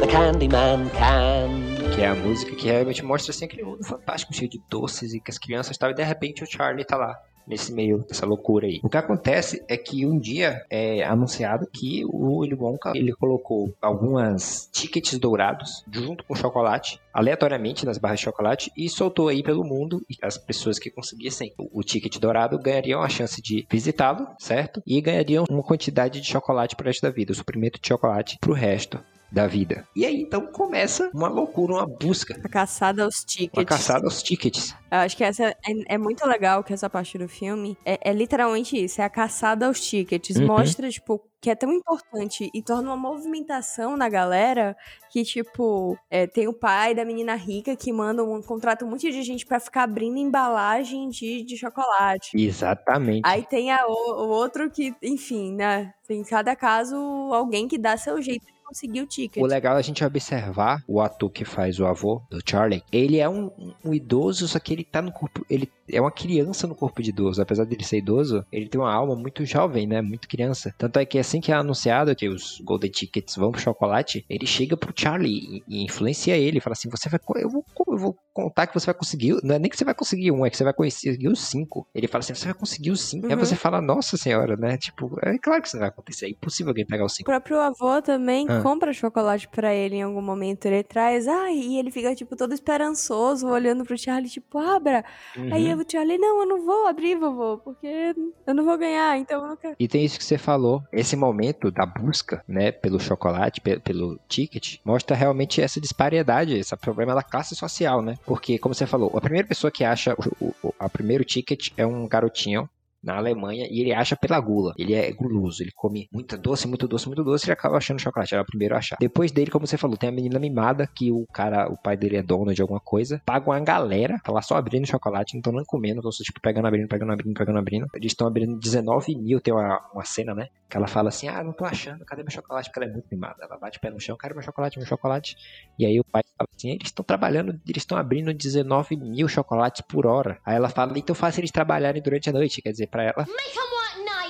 [0.00, 1.76] The Candyman can.
[1.94, 5.20] que é a música que realmente mostra assim aquele mundo fantástico, cheio de doces e
[5.20, 7.14] que as crianças estavam, e de repente o Charlie tá lá.
[7.46, 8.80] Nesse meio dessa loucura aí.
[8.82, 13.72] O que acontece é que um dia é anunciado que o Willy Wonka ele colocou
[13.80, 19.64] algumas tickets dourados junto com chocolate, aleatoriamente nas barras de chocolate, e soltou aí pelo
[19.64, 20.04] mundo.
[20.10, 24.82] E as pessoas que conseguissem o, o ticket dourado ganhariam a chance de visitá-lo, certo?
[24.86, 28.52] E ganhariam uma quantidade de chocolate pro resto da vida, o suprimento de chocolate pro
[28.52, 28.98] resto
[29.36, 29.86] da vida.
[29.94, 33.58] E aí então começa uma loucura, uma busca, A caçada aos tickets.
[33.58, 34.74] uma caçada aos tickets.
[34.90, 35.56] Eu acho que essa é,
[35.94, 39.66] é muito legal que essa parte do filme é, é literalmente isso, é a caçada
[39.66, 40.36] aos tickets.
[40.36, 40.46] Uhum.
[40.46, 44.74] Mostra, tipo, que é tão importante e torna uma movimentação na galera
[45.10, 49.10] que, tipo, é, tem o pai da menina rica que manda um contrato um monte
[49.12, 52.30] de gente pra ficar abrindo embalagem de, de chocolate.
[52.34, 53.20] Exatamente.
[53.24, 55.92] Aí tem a, o, o outro que, enfim, né?
[56.06, 56.96] Tem em cada caso
[57.32, 59.42] alguém que dá seu jeito de conseguir o ticket.
[59.42, 62.82] O legal é a gente observar o ator que faz o avô do Charlie.
[62.92, 63.50] Ele é um,
[63.84, 65.46] um idoso, só que ele tá no corpo.
[65.48, 67.40] Ele é uma criança no corpo de idoso.
[67.40, 70.02] Apesar dele ser idoso, ele tem uma alma muito jovem, né?
[70.02, 70.74] Muito criança.
[70.76, 74.46] Tanto é que assim que é anunciado que os Golden Tickets vão pro chocolate, ele
[74.46, 76.60] chega pro Charlie e, e influencia ele.
[76.60, 77.20] Fala assim: você vai.
[77.36, 79.36] Eu vou, eu vou contar que você vai conseguir.
[79.42, 81.86] Não é nem que você vai conseguir um, é que você vai conseguir os cinco.
[81.94, 83.26] Ele fala assim: você vai conseguir os cinco.
[83.26, 83.38] Aí Uhum.
[83.38, 84.76] você fala: nossa senhora, né?
[84.76, 86.26] Tipo, é claro que isso não vai acontecer.
[86.26, 87.30] É impossível alguém pegar os O cinco.
[87.30, 88.60] próprio avô também Ah.
[88.62, 90.66] compra chocolate pra ele em algum momento.
[90.66, 95.04] Ele traz, ah, e ele fica, tipo, todo esperançoso, olhando pro Charlie, tipo, abra.
[95.52, 95.80] Aí Uhum.
[95.80, 98.14] o Charlie, não, eu não vou abrir, vovô, porque
[98.46, 99.76] eu não vou ganhar, então eu não quero.
[99.78, 104.18] E tem isso que você falou, esse momento da busca, né, pelo chocolate, pe- pelo
[104.28, 108.16] ticket, mostra realmente essa disparidade, esse problema da classe social, né?
[108.26, 111.86] Porque, como você falou, a primeira pessoa que acha o, o, o primeiro ticket é
[111.86, 112.68] um garotinho
[113.06, 114.74] na Alemanha e ele acha pela gula.
[114.76, 118.34] Ele é guloso, ele come muito doce, muito doce, muito doce e acaba achando chocolate.
[118.34, 118.96] É o primeiro a achar.
[118.98, 122.16] Depois dele, como você falou, tem a menina mimada que o cara, o pai dele
[122.16, 125.52] é dono de alguma coisa, paga uma galera, tá lá só abrindo chocolate, não estão
[125.52, 127.86] nem comendo, estão tipo pegando, abrindo, pegando, abrindo, pegando, abrindo.
[127.94, 130.48] Eles estão abrindo 19 mil, tem uma, uma cena, né?
[130.68, 132.68] Que ela fala assim: Ah, não tô achando, cadê meu chocolate?
[132.68, 133.36] Porque ela é muito mimada.
[133.40, 135.36] Ela bate o pé no chão, cadê meu chocolate, meu chocolate?
[135.78, 139.82] E aí o pai fala assim: Eles estão trabalhando, eles estão abrindo 19 mil chocolates
[139.82, 140.38] por hora.
[140.44, 142.60] Aí ela fala: Então faça eles trabalharem durante a noite.
[142.60, 143.26] Quer dizer, pra ela,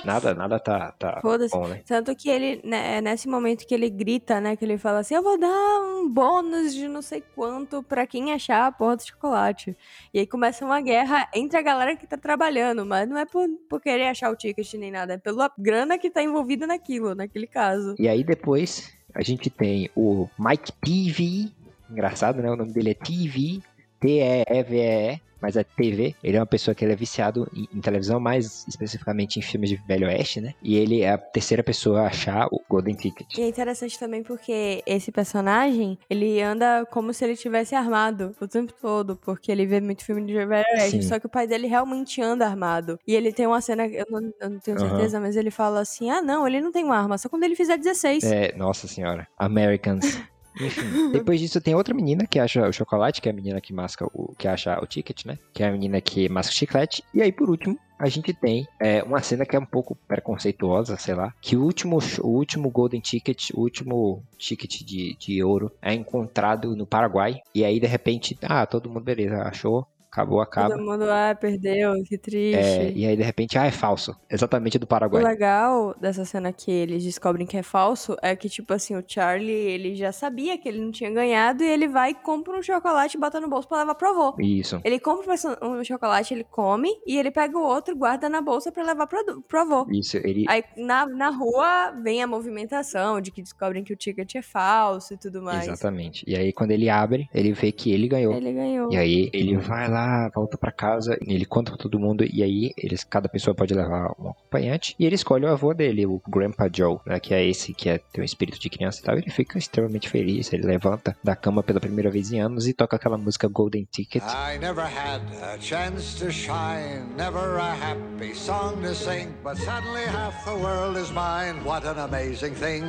[0.03, 1.81] nada, nada tá, tá bom, né?
[1.85, 5.15] Tanto que ele, né, é nesse momento que ele grita, né, que ele fala assim,
[5.15, 9.07] eu vou dar um bônus de não sei quanto pra quem achar a porra do
[9.07, 9.75] chocolate.
[10.13, 13.47] E aí começa uma guerra entre a galera que tá trabalhando, mas não é por,
[13.69, 17.47] por querer achar o ticket nem nada, é pela grana que tá envolvida naquilo, naquele
[17.47, 17.95] caso.
[17.97, 21.49] E aí depois a gente tem o Mike TV,
[21.89, 22.51] engraçado, né?
[22.51, 23.61] O nome dele é TV,
[23.99, 26.15] T-E-E-V-E-E, mas é TV.
[26.23, 29.69] Ele é uma pessoa que ele é viciado em, em televisão, mais especificamente em filmes
[29.69, 30.53] de Velho Oeste, né?
[30.61, 33.37] E ele é a terceira pessoa a achar o Golden Ticket.
[33.37, 38.47] E é interessante também porque esse personagem, ele anda como se ele tivesse armado o
[38.47, 41.07] tempo todo, porque ele vê muito filme de Velho Oeste, Sim.
[41.07, 42.99] só que o pai dele realmente anda armado.
[43.07, 46.09] E ele tem uma cena, eu não, eu não tenho certeza, mas ele fala assim,
[46.09, 48.23] ah não, ele não tem uma arma, só quando ele fizer 16.
[48.23, 49.27] É, nossa senhora.
[49.37, 50.21] Americans.
[50.59, 53.73] Enfim, depois disso tem outra menina que acha o chocolate, que é a menina que
[53.73, 55.37] masca o que acha o ticket, né?
[55.53, 57.03] Que é a menina que masca o chiclete.
[57.13, 60.97] E aí, por último, a gente tem é, uma cena que é um pouco preconceituosa,
[60.97, 61.33] sei lá.
[61.41, 66.75] Que o último, o último Golden Ticket, o último ticket de, de ouro é encontrado
[66.75, 67.41] no Paraguai.
[67.53, 69.87] E aí, de repente, ah, todo mundo, beleza, achou.
[70.11, 70.75] Acabou, acaba.
[70.75, 72.57] Todo mundo, ah, perdeu, que triste.
[72.57, 74.15] É, e aí, de repente, ah, é falso.
[74.29, 75.21] Exatamente do O Paraguai.
[75.23, 79.51] legal dessa cena que eles descobrem que é falso é que, tipo assim, o Charlie,
[79.51, 83.17] ele já sabia que ele não tinha ganhado e ele vai e compra um chocolate
[83.17, 84.35] e bota no bolso pra levar pro avô.
[84.39, 84.79] Isso.
[84.83, 88.83] Ele compra um chocolate, ele come e ele pega o outro, guarda na bolsa pra
[88.83, 89.85] levar pro, pro avô.
[89.91, 90.45] Isso, ele.
[90.47, 95.13] Aí na, na rua vem a movimentação de que descobrem que o ticket é falso
[95.13, 95.67] e tudo mais.
[95.67, 96.23] Exatamente.
[96.25, 98.33] E aí, quando ele abre, ele vê que ele ganhou.
[98.33, 98.91] Ele ganhou.
[98.91, 102.43] E aí ele vai lá lá, volta pra casa, ele conta pra todo mundo, e
[102.43, 106.21] aí eles, cada pessoa pode levar um acompanhante, e ele escolhe o avô dele, o
[106.27, 109.17] Grandpa Joe, né, que é esse que é, tem um espírito de criança e tal,
[109.17, 112.95] ele fica extremamente feliz, ele levanta da cama pela primeira vez em anos e toca
[112.95, 114.23] aquela música Golden Ticket.
[114.23, 120.03] I never had a chance to shine, never a happy song to sing, but suddenly
[120.05, 121.63] half the world is mine.
[121.63, 122.83] What an amazing thing,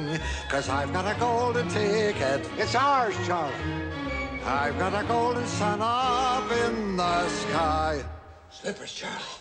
[0.51, 2.41] cause I've got a golden ticket.
[2.59, 3.88] It's ours, Charlie.
[4.51, 8.03] I've got a golden sun up in the sky.
[8.51, 9.39] Slippers, Charlie.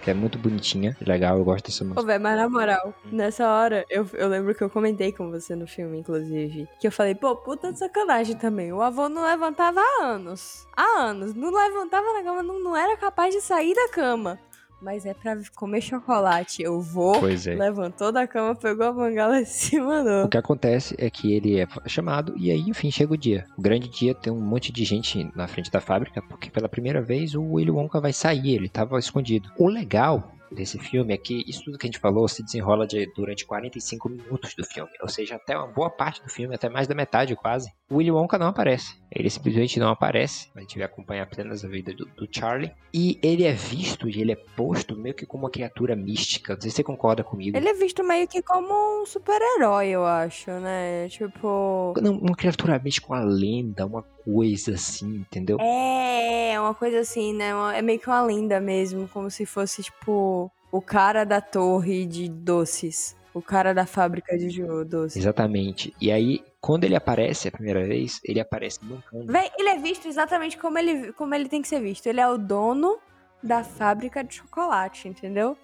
[0.00, 2.00] Que é muito bonitinha, legal, eu gosto dessa música.
[2.00, 5.54] Ô, velho, mas na moral, nessa hora, eu, eu lembro que eu comentei com você
[5.54, 8.72] no filme, inclusive, que eu falei, pô, puta de sacanagem também.
[8.72, 10.66] O avô não levantava há anos.
[10.74, 11.34] Há anos.
[11.34, 14.38] Não levantava na cama, não, não era capaz de sair da cama.
[14.80, 16.62] Mas é pra comer chocolate.
[16.62, 17.54] Eu vou, é.
[17.54, 20.24] levantou da cama, pegou a bengala e se mandou.
[20.24, 23.46] O que acontece é que ele é chamado e aí, enfim, chega o dia.
[23.56, 27.00] O grande dia tem um monte de gente na frente da fábrica, porque pela primeira
[27.00, 29.50] vez o Willy Wonka vai sair, ele tava escondido.
[29.58, 33.10] O legal desse filme é que isso tudo que a gente falou se desenrola de-
[33.16, 36.86] durante 45 minutos do filme, ou seja, até uma boa parte do filme, até mais
[36.86, 37.72] da metade quase.
[37.90, 41.68] O Willy Wonka não aparece, ele simplesmente não aparece, a gente vai acompanhar apenas a
[41.68, 45.44] vida do, do Charlie, e ele é visto e ele é posto meio que como
[45.44, 47.54] uma criatura mística, não sei se você concorda comigo.
[47.54, 51.08] Ele é visto meio que como um super-herói, eu acho, né?
[51.10, 51.92] Tipo.
[52.00, 55.58] Não, uma criatura mística, uma lenda, uma coisa assim, entendeu?
[55.60, 57.50] É, uma coisa assim, né?
[57.76, 62.30] É meio que uma lenda mesmo, como se fosse, tipo, o cara da torre de
[62.30, 63.14] doces.
[63.34, 65.16] O cara da fábrica de doces.
[65.16, 65.92] Exatamente.
[66.00, 69.30] E aí, quando ele aparece a primeira vez, ele aparece mancando.
[69.30, 72.06] Véi, ele é visto exatamente como ele, como ele tem que ser visto.
[72.06, 72.98] Ele é o dono
[73.42, 75.58] da fábrica de chocolate, entendeu?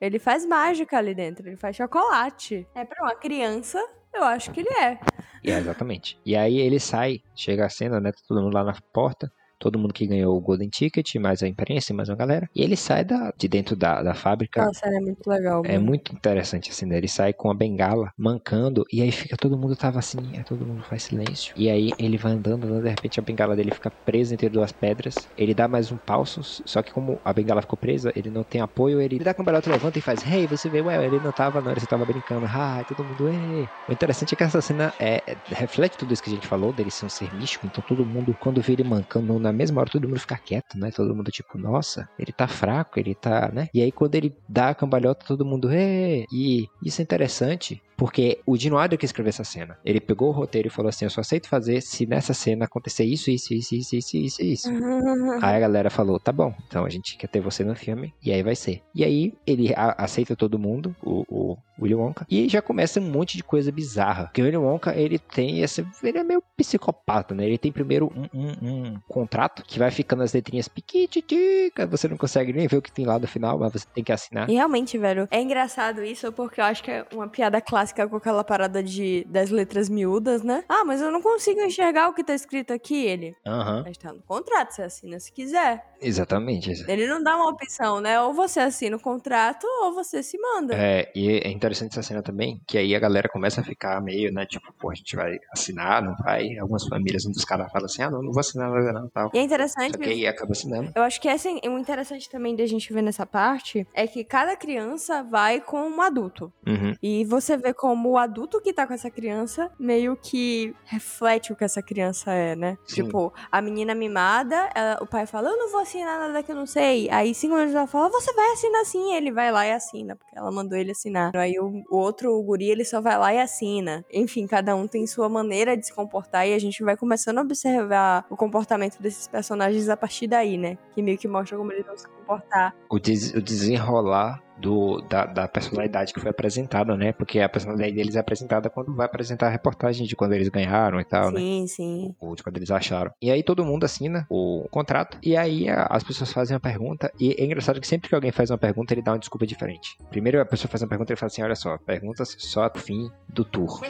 [0.00, 2.64] Ele faz mágica ali dentro, ele faz chocolate.
[2.76, 5.00] É pra uma criança, eu acho que ele é.
[5.44, 6.16] É, exatamente.
[6.24, 8.12] E aí ele sai, chega a cena, né?
[8.12, 9.28] tá Todo mundo lá na porta.
[9.58, 12.48] Todo mundo que ganhou o Golden Ticket, mais a imprensa, mais uma galera.
[12.54, 14.64] E ele sai da, de dentro da, da fábrica.
[14.64, 15.62] Nossa, é muito legal.
[15.64, 15.86] É mano.
[15.86, 16.96] muito interessante assim, né?
[16.98, 20.66] Ele sai com a bengala, mancando, e aí fica todo mundo tava assim, aí todo
[20.66, 21.52] mundo faz silêncio.
[21.56, 24.72] E aí ele vai andando, andando, de repente a bengala dele fica presa entre duas
[24.72, 25.28] pedras.
[25.36, 28.60] Ele dá mais um passo, só que como a bengala ficou presa, ele não tem
[28.60, 31.32] apoio, ele dá com o cambalhota, levanta e faz, hey, você vê, ué, ele não
[31.32, 33.70] tava, não, ele só tava brincando, ah, todo mundo, ei.
[33.88, 36.72] O interessante é que essa cena é, é- reflete tudo isso que a gente falou,
[36.72, 39.90] dele ser um ser místico, então todo mundo, quando vê ele mancando, na mesma hora
[39.90, 40.90] todo mundo fica quieto, né?
[40.90, 43.68] Todo mundo tipo, nossa, ele tá fraco, ele tá, né?
[43.72, 48.40] E aí quando ele dá a cambalhota, todo mundo, "Ê!" E isso é interessante, porque
[48.46, 51.10] o Dino Adler que escreveu essa cena, ele pegou o roteiro e falou assim, eu
[51.10, 54.68] só aceito fazer se nessa cena acontecer isso, isso, isso, isso, isso, isso, isso.
[55.42, 58.32] Aí a galera falou, tá bom, então a gente quer ter você no filme, e
[58.32, 58.82] aí vai ser.
[58.94, 63.36] E aí ele aceita todo mundo, o, o Willy Wonka, e já começa um monte
[63.36, 64.24] de coisa bizarra.
[64.24, 67.44] Porque o Willy Wonka, ele tem esse, ele é meio psicopata, né?
[67.46, 72.16] Ele tem primeiro um, um- um contrato que vai ficando as letrinhas piquititica, você não
[72.16, 74.48] consegue nem ver o que tem lá no final, mas você tem que assinar.
[74.50, 78.16] E realmente, velho, é engraçado isso porque eu acho que é uma piada clássica com
[78.16, 80.64] aquela parada de, das letras miúdas, né?
[80.68, 83.34] Ah, mas eu não consigo enxergar o que tá escrito aqui, ele.
[83.46, 85.84] Aham, Mas tá no contrato, você assina se quiser.
[86.00, 86.84] exatamente.
[86.88, 88.20] Ele não dá uma opção, né?
[88.20, 90.74] Ou você assina o contrato ou você se manda.
[90.74, 94.32] É, e é interessante essa cena também, que aí a galera começa a ficar meio,
[94.32, 96.56] né, tipo, pô, a gente vai assinar, não vai?
[96.58, 99.30] Algumas famílias, um dos caras fala assim, ah, não, não vou assinar nada não, tal.
[99.34, 99.92] E é interessante.
[99.92, 100.92] Só que aí acaba assinando.
[100.94, 104.56] Eu acho que assim, o interessante também da gente ver nessa parte é que cada
[104.56, 106.52] criança vai com um adulto.
[106.66, 106.94] Uhum.
[107.02, 111.56] E você vê como o adulto que tá com essa criança meio que reflete o
[111.56, 112.78] que essa criança é, né?
[112.84, 113.04] Sim.
[113.04, 116.56] Tipo, a menina mimada, ela- o pai fala, eu não vou assinar nada que eu
[116.56, 117.08] não sei.
[117.10, 119.14] Aí cinco minutos ela fala, você vai assinar sim.
[119.14, 121.36] Ele vai lá e assina, porque ela mandou ele assinar.
[121.36, 124.04] Aí o, o outro, o guri, ele só vai lá e assina.
[124.12, 127.42] Enfim, cada um tem sua maneira de se comportar e a gente vai começando a
[127.42, 130.78] observar o comportamento desses personagens a partir daí, né?
[130.94, 132.74] Que meio que mostra como eles vão se comportar.
[132.88, 137.12] O, des- o desenrolar do, da, da personalidade que foi apresentada, né?
[137.12, 141.00] Porque a personalidade deles é apresentada quando vai apresentar a reportagem de quando eles ganharam
[141.00, 141.40] e tal, né?
[141.40, 142.14] sim, sim.
[142.20, 143.10] Ou de quando eles acharam.
[143.20, 145.18] E aí todo mundo assina o contrato.
[145.22, 147.12] E aí as pessoas fazem uma pergunta.
[147.18, 149.96] E é engraçado que sempre que alguém faz uma pergunta, ele dá uma desculpa diferente.
[150.10, 152.82] Primeiro a pessoa faz uma pergunta e ele fala assim: olha só, perguntas só pro
[152.82, 153.80] fim do tour.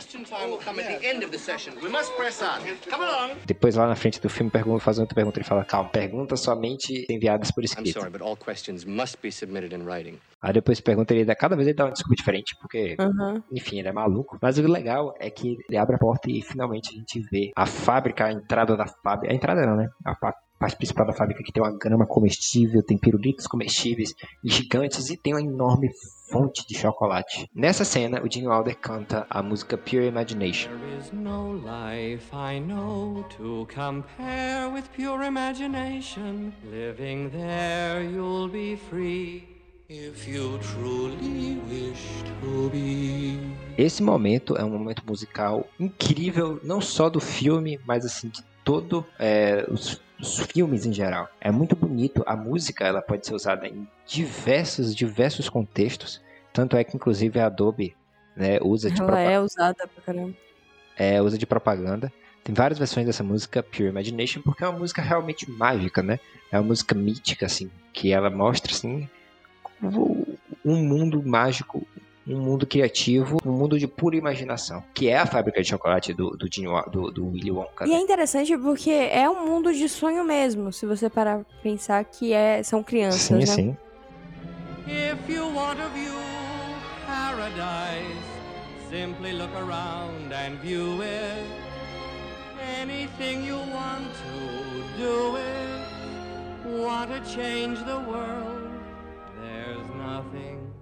[3.46, 5.38] Depois lá na frente do filme pergunta, faz outra pergunta.
[5.38, 7.92] Ele fala: calma, perguntas somente enviadas por I'm escrito.
[8.00, 10.18] sorry, but all questions must be submitted in writing.
[10.42, 13.42] Aí depois pergunta, ele dá, cada vez ele dá uma desculpa diferente, porque Aham.
[13.52, 14.38] Enfim, ele é maluco.
[14.40, 17.66] Mas o legal é que ele abre a porta e finalmente a gente vê a
[17.66, 19.32] fábrica, a entrada da fábrica.
[19.32, 19.88] A entrada não, né?
[20.04, 25.10] A, pa- parte principal da fábrica que tem uma grama comestível, tem pirulitos comestíveis gigantes
[25.10, 25.88] e tem uma enorme
[26.30, 27.46] fonte de chocolate.
[27.54, 30.70] Nessa cena, o Gene Wilder canta a música Pure Imagination.
[30.70, 36.52] There is no life I know to compare with pure imagination.
[36.64, 39.55] Living there, you'll be free
[39.88, 43.38] if you truly wish to be.
[43.78, 49.06] Esse momento é um momento musical incrível, não só do filme, mas assim de todo
[49.18, 51.28] é, os, os filmes em geral.
[51.40, 52.22] É muito bonito.
[52.26, 56.20] A música ela pode ser usada em diversos diversos contextos.
[56.52, 57.94] Tanto é que inclusive a Adobe
[58.34, 60.34] né, usa de Ela é usada pra caramba.
[60.96, 62.12] é, usa de propaganda.
[62.42, 66.20] Tem várias versões dessa música, Pure Imagination, porque é uma música realmente mágica, né?
[66.50, 69.08] É uma música mítica, assim, que ela mostra, assim,
[70.64, 71.86] um mundo mágico,
[72.26, 76.30] um mundo criativo, um mundo de pura imaginação, que é a fábrica de chocolate do,
[76.30, 76.48] do,
[76.90, 77.86] do, do Willy Wonka.
[77.86, 82.04] E é interessante porque é um mundo de sonho mesmo, se você parar pra pensar
[82.04, 83.46] que é, são crianças, Sim, né?
[83.46, 83.76] sim.
[84.88, 86.14] If you want to view
[87.06, 88.22] paradise,
[88.88, 91.44] simply look around and view it.
[92.80, 95.86] Anything you want to do it.
[96.82, 98.55] Want to change the world?
[100.16, 100.72] Nothing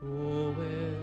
[0.00, 0.96] to it.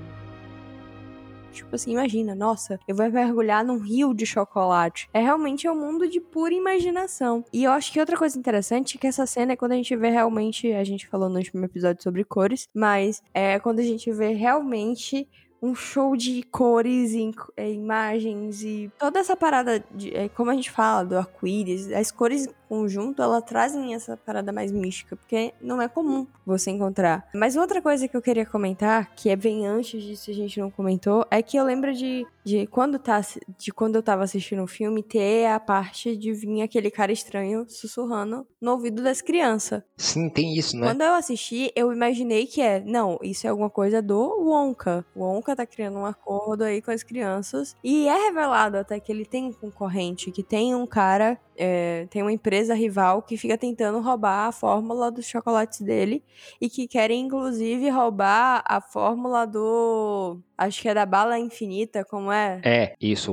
[1.52, 5.08] Tipo assim, imagina, nossa, eu vou mergulhar num rio de chocolate.
[5.14, 7.46] É realmente um mundo de pura imaginação.
[7.54, 9.96] E eu acho que outra coisa interessante é que essa cena é quando a gente
[9.96, 14.12] vê realmente, a gente falou no último episódio sobre cores, mas é quando a gente
[14.12, 15.28] vê realmente
[15.62, 17.32] um show de cores e
[17.72, 22.48] imagens e toda essa parada, de, é, como a gente fala, do arco-íris, as cores
[22.70, 27.28] conjunto, ela trazem essa parada mais mística, porque não é comum você encontrar.
[27.34, 30.70] Mas outra coisa que eu queria comentar, que é bem antes disso a gente não
[30.70, 33.20] comentou, é que eu lembro de, de, quando, tá,
[33.58, 37.12] de quando eu tava assistindo o um filme, ter a parte de vir aquele cara
[37.12, 39.82] estranho sussurrando no ouvido das crianças.
[39.98, 40.88] Sim, tem isso, né?
[40.88, 45.04] Quando eu assisti, eu imaginei que é, não, isso é alguma coisa do Wonka.
[45.16, 47.76] O Wonka tá criando um acordo aí com as crianças.
[47.84, 52.22] E é revelado até que ele tem um concorrente, que tem um cara, é, tem
[52.22, 56.24] uma empresa rival que fica tentando roubar a fórmula dos chocolates dele.
[56.60, 60.42] E que querem, inclusive, roubar a fórmula do.
[60.60, 62.60] Acho que é da bala infinita, como é?
[62.66, 63.32] É, isso,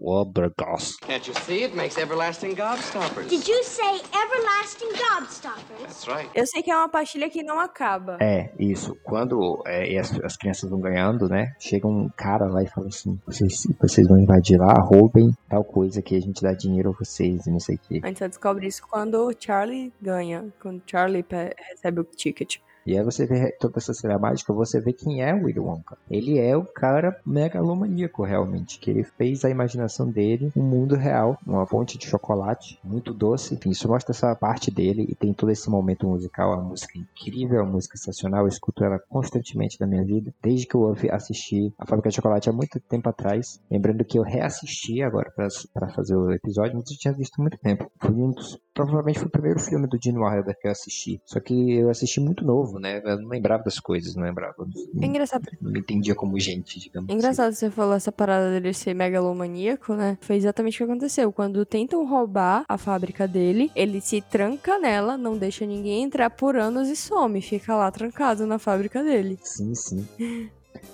[0.00, 0.96] Wobbergoss.
[1.06, 1.62] Can't you see?
[1.62, 3.28] It makes everlasting gobstoppers.
[3.28, 5.80] Did you say everlasting gobstoppers?
[5.80, 6.28] That's right.
[6.34, 8.18] Eu sei que é uma pastilha que não acaba.
[8.20, 8.96] É, isso.
[9.04, 11.54] Quando é, as, as crianças vão ganhando, né?
[11.60, 16.02] Chega um cara lá e fala assim: vocês, vocês vão invadir lá, roubem tal coisa
[16.02, 18.00] que a gente dá dinheiro a vocês e não sei o que.
[18.02, 21.24] A gente só descobre isso quando o Charlie ganha, quando o Charlie
[21.70, 22.56] recebe o ticket.
[22.88, 25.98] E aí você vê toda essa cena mágica, você vê quem é o Willy Wonka.
[26.10, 28.78] Ele é o cara megalomaníaco, realmente.
[28.78, 33.54] Que ele fez a imaginação dele um mundo real, uma fonte de chocolate muito doce.
[33.54, 37.02] Enfim, isso mostra essa parte dele e tem todo esse momento musical, a música é
[37.02, 38.44] incrível, a música sensacional.
[38.44, 42.48] Eu escuto ela constantemente na minha vida, desde que eu assisti A Fábrica de Chocolate
[42.48, 43.60] há muito tempo atrás.
[43.70, 47.58] Lembrando que eu reassisti agora para fazer o episódio, mas eu tinha visto há muito
[47.58, 47.92] tempo.
[48.00, 51.20] Foi um dos, provavelmente foi o primeiro filme do Gene Wilder que eu assisti.
[51.26, 53.00] Só que eu assisti muito novo, né?
[53.04, 54.54] Eu não lembrava das coisas, não lembrava.
[55.00, 55.44] É engraçado.
[55.60, 59.94] Não me entendia como gente, digamos É engraçado você falou essa parada dele ser megalomaníaco,
[59.94, 60.18] né?
[60.20, 61.32] Foi exatamente o que aconteceu.
[61.32, 66.56] Quando tentam roubar a fábrica dele, ele se tranca nela, não deixa ninguém entrar por
[66.56, 67.40] anos e some.
[67.40, 69.38] Fica lá trancado na fábrica dele.
[69.42, 70.06] Sim, sim.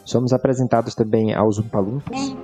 [0.04, 2.34] Somos apresentados também aos Umpalumpas.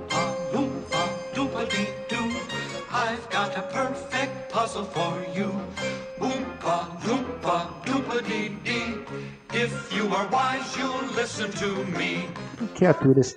[12.75, 13.35] Criaturas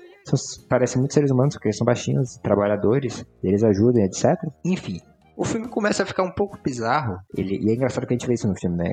[0.69, 4.37] parecem muito seres humanos, porque são baixinhos, trabalhadores, eles ajudam, etc.
[4.65, 5.01] Enfim,
[5.37, 7.19] o filme começa a ficar um pouco bizarro.
[7.37, 8.93] Ele, e é engraçado que a gente vê isso no filme, né?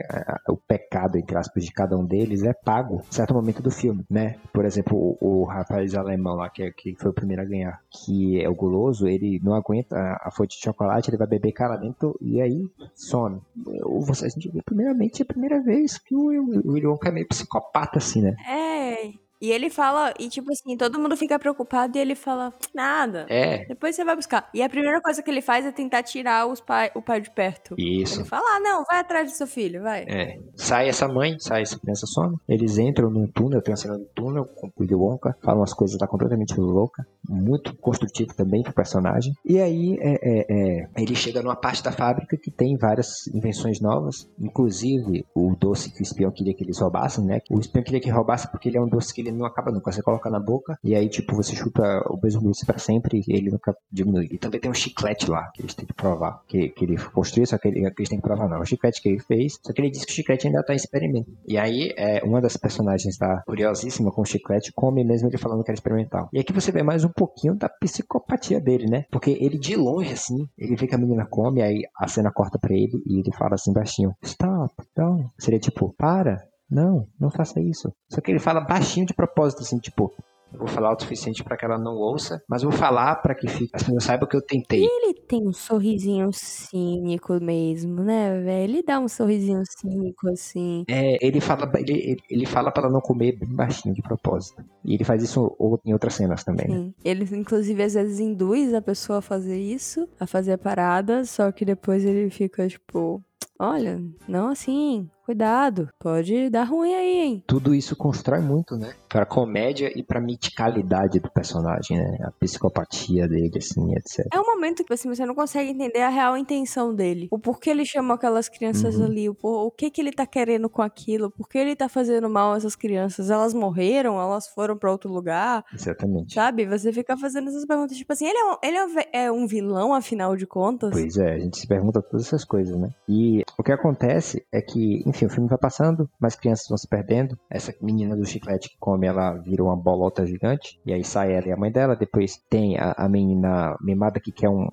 [0.50, 4.06] O pecado, entre aspas, de cada um deles é pago em certo momento do filme,
[4.10, 4.36] né?
[4.54, 8.42] Por exemplo, o, o rapaz alemão lá, que, que foi o primeiro a ganhar, que
[8.42, 12.18] é o guloso, ele não aguenta a, a fonte de chocolate, ele vai beber caramento
[12.22, 13.42] e aí some.
[13.84, 16.30] Ou você, a gente vê, primeiramente, é a primeira vez que o,
[16.66, 18.36] o Wonka é meio psicopata, assim, né?
[18.48, 19.31] É.
[19.42, 23.26] E ele fala, e tipo assim, todo mundo fica preocupado e ele fala, nada.
[23.28, 23.66] É.
[23.66, 24.48] Depois você vai buscar.
[24.54, 27.32] E a primeira coisa que ele faz é tentar tirar os pai, o pai de
[27.32, 27.76] perto.
[27.78, 28.20] Isso.
[28.20, 30.04] Ele fala, ah, não, vai atrás do seu filho, vai.
[30.08, 30.40] É.
[30.56, 32.38] Sai essa mãe, sai essa criança some.
[32.48, 36.00] Eles entram num túnel, tem uma cena do túnel com o Wonka, falam umas coisas
[36.00, 37.04] lá completamente louca.
[37.28, 39.34] muito construtivo também pro personagem.
[39.44, 43.80] E aí é, é, é, ele chega numa parte da fábrica que tem várias invenções
[43.82, 47.40] novas, inclusive o doce que o espião queria que eles roubassem, né?
[47.50, 49.92] O espião queria que roubasse porque ele é um doce que ele não acaba nunca.
[49.92, 53.34] Você coloca na boca e aí, tipo, você chupa o mesmo doce pra sempre e
[53.36, 54.28] ele nunca diminui.
[54.32, 57.46] E também tem um chiclete lá que eles têm que provar, que, que ele construiu,
[57.46, 58.60] só que, ele, que eles têm que provar não.
[58.60, 60.78] O chiclete que ele fez, só que ele disse que o chiclete ainda tá em
[60.78, 61.32] experimento.
[61.48, 65.64] E aí, é, uma das personagens tá curiosíssima com o chiclete, come mesmo ele falando
[65.64, 66.30] que era experimental.
[66.34, 69.06] E aqui você vê mais um pouquinho da psicopatia dele, né?
[69.12, 72.58] Porque ele de longe, assim, ele vê que a menina come, aí a cena corta
[72.60, 77.60] pra ele e ele fala assim baixinho, stop, então Seria tipo, para, não, não faça
[77.60, 77.94] isso.
[78.10, 80.12] Só que ele fala baixinho de propósito, assim, tipo,
[80.54, 83.48] eu vou falar o suficiente para que ela não ouça, mas vou falar para que
[83.48, 84.82] fique, as pessoas saibam que eu tentei.
[84.82, 88.64] E ele tem um sorrisinho cínico mesmo, né, velho?
[88.64, 90.84] Ele dá um sorrisinho cínico assim.
[90.90, 94.64] É, ele fala, ele, ele fala para ela não comer bem baixinho de propósito.
[94.84, 95.56] E ele faz isso
[95.86, 96.76] em outras cenas também, né?
[96.76, 96.86] Sim.
[96.86, 96.94] né?
[97.04, 101.52] Ele, inclusive, às vezes induz a pessoa a fazer isso, a fazer a parada, só
[101.52, 103.24] que depois ele fica, tipo,
[103.58, 107.44] olha, não assim, cuidado, pode dar ruim aí, hein?
[107.48, 108.94] Tudo isso constrói muito, né?
[109.08, 112.18] Pra comédia e pra miticalidade do personagem, né?
[112.26, 114.28] A psicopatia dele, assim, etc.
[114.34, 117.28] É um momento que assim, você não consegue entender a real intenção dele.
[117.32, 119.06] O porquê ele chamou aquelas crianças Uhum.
[119.06, 121.88] ali, o, por- o que que ele tá querendo com aquilo, por que ele tá
[121.88, 123.30] fazendo mal a essas crianças.
[123.30, 125.64] Elas morreram, elas foram pra outro lugar.
[125.74, 126.34] Exatamente.
[126.34, 126.66] Sabe?
[126.66, 129.48] Você fica fazendo essas perguntas, tipo assim, ele é um, ele é um é um
[129.48, 130.92] vilão, afinal de contas?
[130.92, 132.90] Pois é, a gente se pergunta todas essas coisas, né?
[133.08, 136.88] E o que acontece é que, enfim, o filme vai passando, mais crianças vão se
[136.88, 137.38] perdendo.
[137.50, 140.80] Essa menina do chiclete que come, ela vira uma bolota gigante.
[140.86, 141.96] E aí sai ela e a mãe dela.
[141.96, 144.68] Depois tem a, a menina mimada que quer um,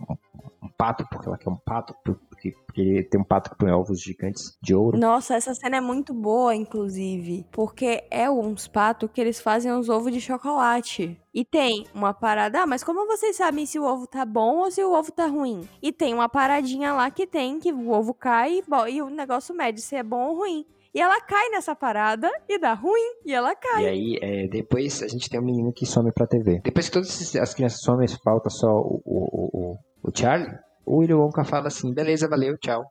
[0.62, 4.00] um pato, porque ela quer um pato, porque, porque tem um pato que põe ovos
[4.00, 4.98] gigantes de ouro.
[4.98, 7.46] Nossa, essa cena é muito boa, inclusive.
[7.50, 11.20] Porque é uns patos que eles fazem uns ovos de chocolate.
[11.34, 14.70] E tem uma parada, ah, mas como vocês sabem se o ovo tá bom ou
[14.70, 15.68] se o ovo tá ruim?
[15.82, 19.80] E tem uma paradinha lá que tem que o ovo cai e o negócio mede
[19.82, 20.64] se é bom ou ruim.
[20.94, 23.12] E ela cai nessa parada e dá ruim.
[23.24, 23.84] E ela cai.
[23.84, 26.60] E aí, é, depois a gente tem um menino que some pra TV.
[26.64, 30.50] Depois que todas as crianças somem, falta só o, o, o- o Charlie.
[30.86, 32.82] O Willy Wonka fala assim, beleza, valeu, tchau.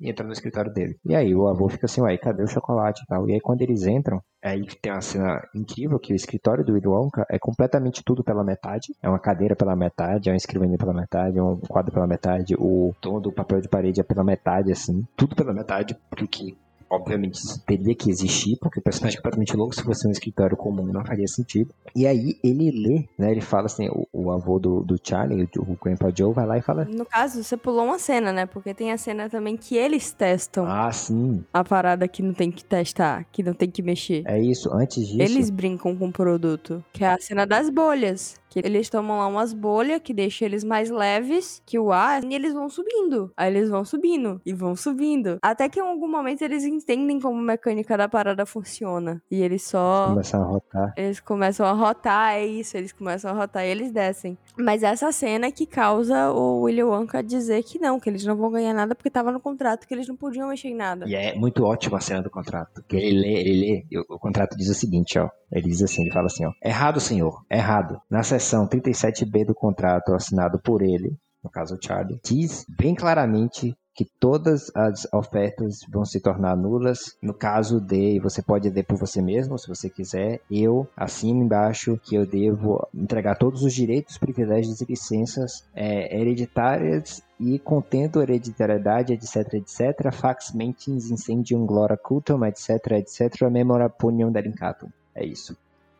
[0.00, 0.98] E entra no escritório dele.
[1.04, 3.28] E aí o avô fica assim, uai, cadê o chocolate e tal?
[3.28, 6.88] E aí quando eles entram, aí tem uma cena incrível que o escritório do Willy
[7.30, 8.94] é completamente tudo pela metade.
[9.02, 12.54] É uma cadeira pela metade, é uma escrivaninha pela metade, é um quadro pela metade,
[12.58, 15.06] o tom do papel de parede é pela metade, assim.
[15.16, 16.56] Tudo pela metade, porque
[16.92, 20.56] obviamente isso teria que existir, porque o personagem é completamente louco, se fosse um escritório
[20.56, 21.72] comum não faria sentido.
[21.96, 25.72] E aí ele lê, né, ele fala assim, o, o avô do, do Charlie, o,
[25.72, 28.46] o Grandpa Joe, vai lá e fala, No caso, você pulou uma cena, né?
[28.46, 32.50] Porque tem a cena também que eles testam ah, sim, a parada que não tem
[32.50, 34.22] que testar, que não tem que mexer.
[34.26, 35.22] é isso, antes disso...
[35.22, 38.41] Eles brincam com o produto, que é a cena das bolhas.
[38.52, 42.34] Que eles tomam lá umas bolhas que deixam eles mais leves que o ar e
[42.34, 43.32] eles vão subindo.
[43.34, 45.38] Aí eles vão subindo e vão subindo.
[45.40, 49.22] Até que em algum momento eles entendem como a mecânica da parada funciona.
[49.30, 50.08] E eles só.
[50.08, 50.94] Começam a rotar.
[50.98, 54.36] Eles começam a rotar, é isso, eles começam a rotar e eles descem.
[54.58, 58.36] Mas essa cena é que causa o Willy Wonka dizer que não, que eles não
[58.36, 61.06] vão ganhar nada porque tava no contrato, que eles não podiam mexer em nada.
[61.08, 62.84] E é muito ótima a cena do contrato.
[62.86, 65.28] Que ele lê, ele lê, o, o contrato diz o seguinte, ó.
[65.50, 66.52] Ele diz assim, ele fala assim, ó.
[66.64, 68.00] Errado, senhor, errado.
[68.10, 73.74] Na seção 37B do contrato assinado por ele, no caso o Charlie, diz bem claramente
[73.94, 77.16] que todas as ofertas vão se tornar nulas.
[77.22, 82.00] No caso de, você pode ler por você mesmo, se você quiser, eu assino embaixo
[82.02, 89.12] que eu devo entregar todos os direitos, privilégios e licenças é, hereditárias e contendo hereditariedade,
[89.12, 94.88] etc, etc, fax mentins incendium glora cultum, etc, etc, memora punium delincatum.
[95.14, 95.56] É isso.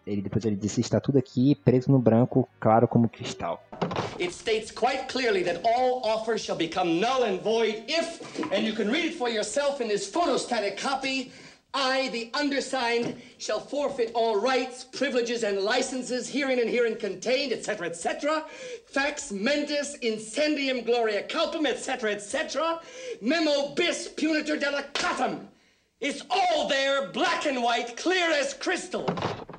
[0.06, 3.62] Ele depois ele disse está tudo aqui preto no branco, claro como cristal.
[4.18, 8.20] It states quite clearly that all offers shall become null and void if,
[8.52, 11.32] and you can read it for yourself in this photostatic copy,
[11.74, 17.86] I, the undersigned, shall forfeit all rights, privileges, and licenses herein and herein contained, etc.,
[17.86, 18.44] etc.
[18.86, 22.80] Fax mentis incendium gloria culpum, etc., etc.
[23.22, 25.46] Memo bis punitor delicatum.
[26.00, 29.06] It's all there, black and white, clear as crystal.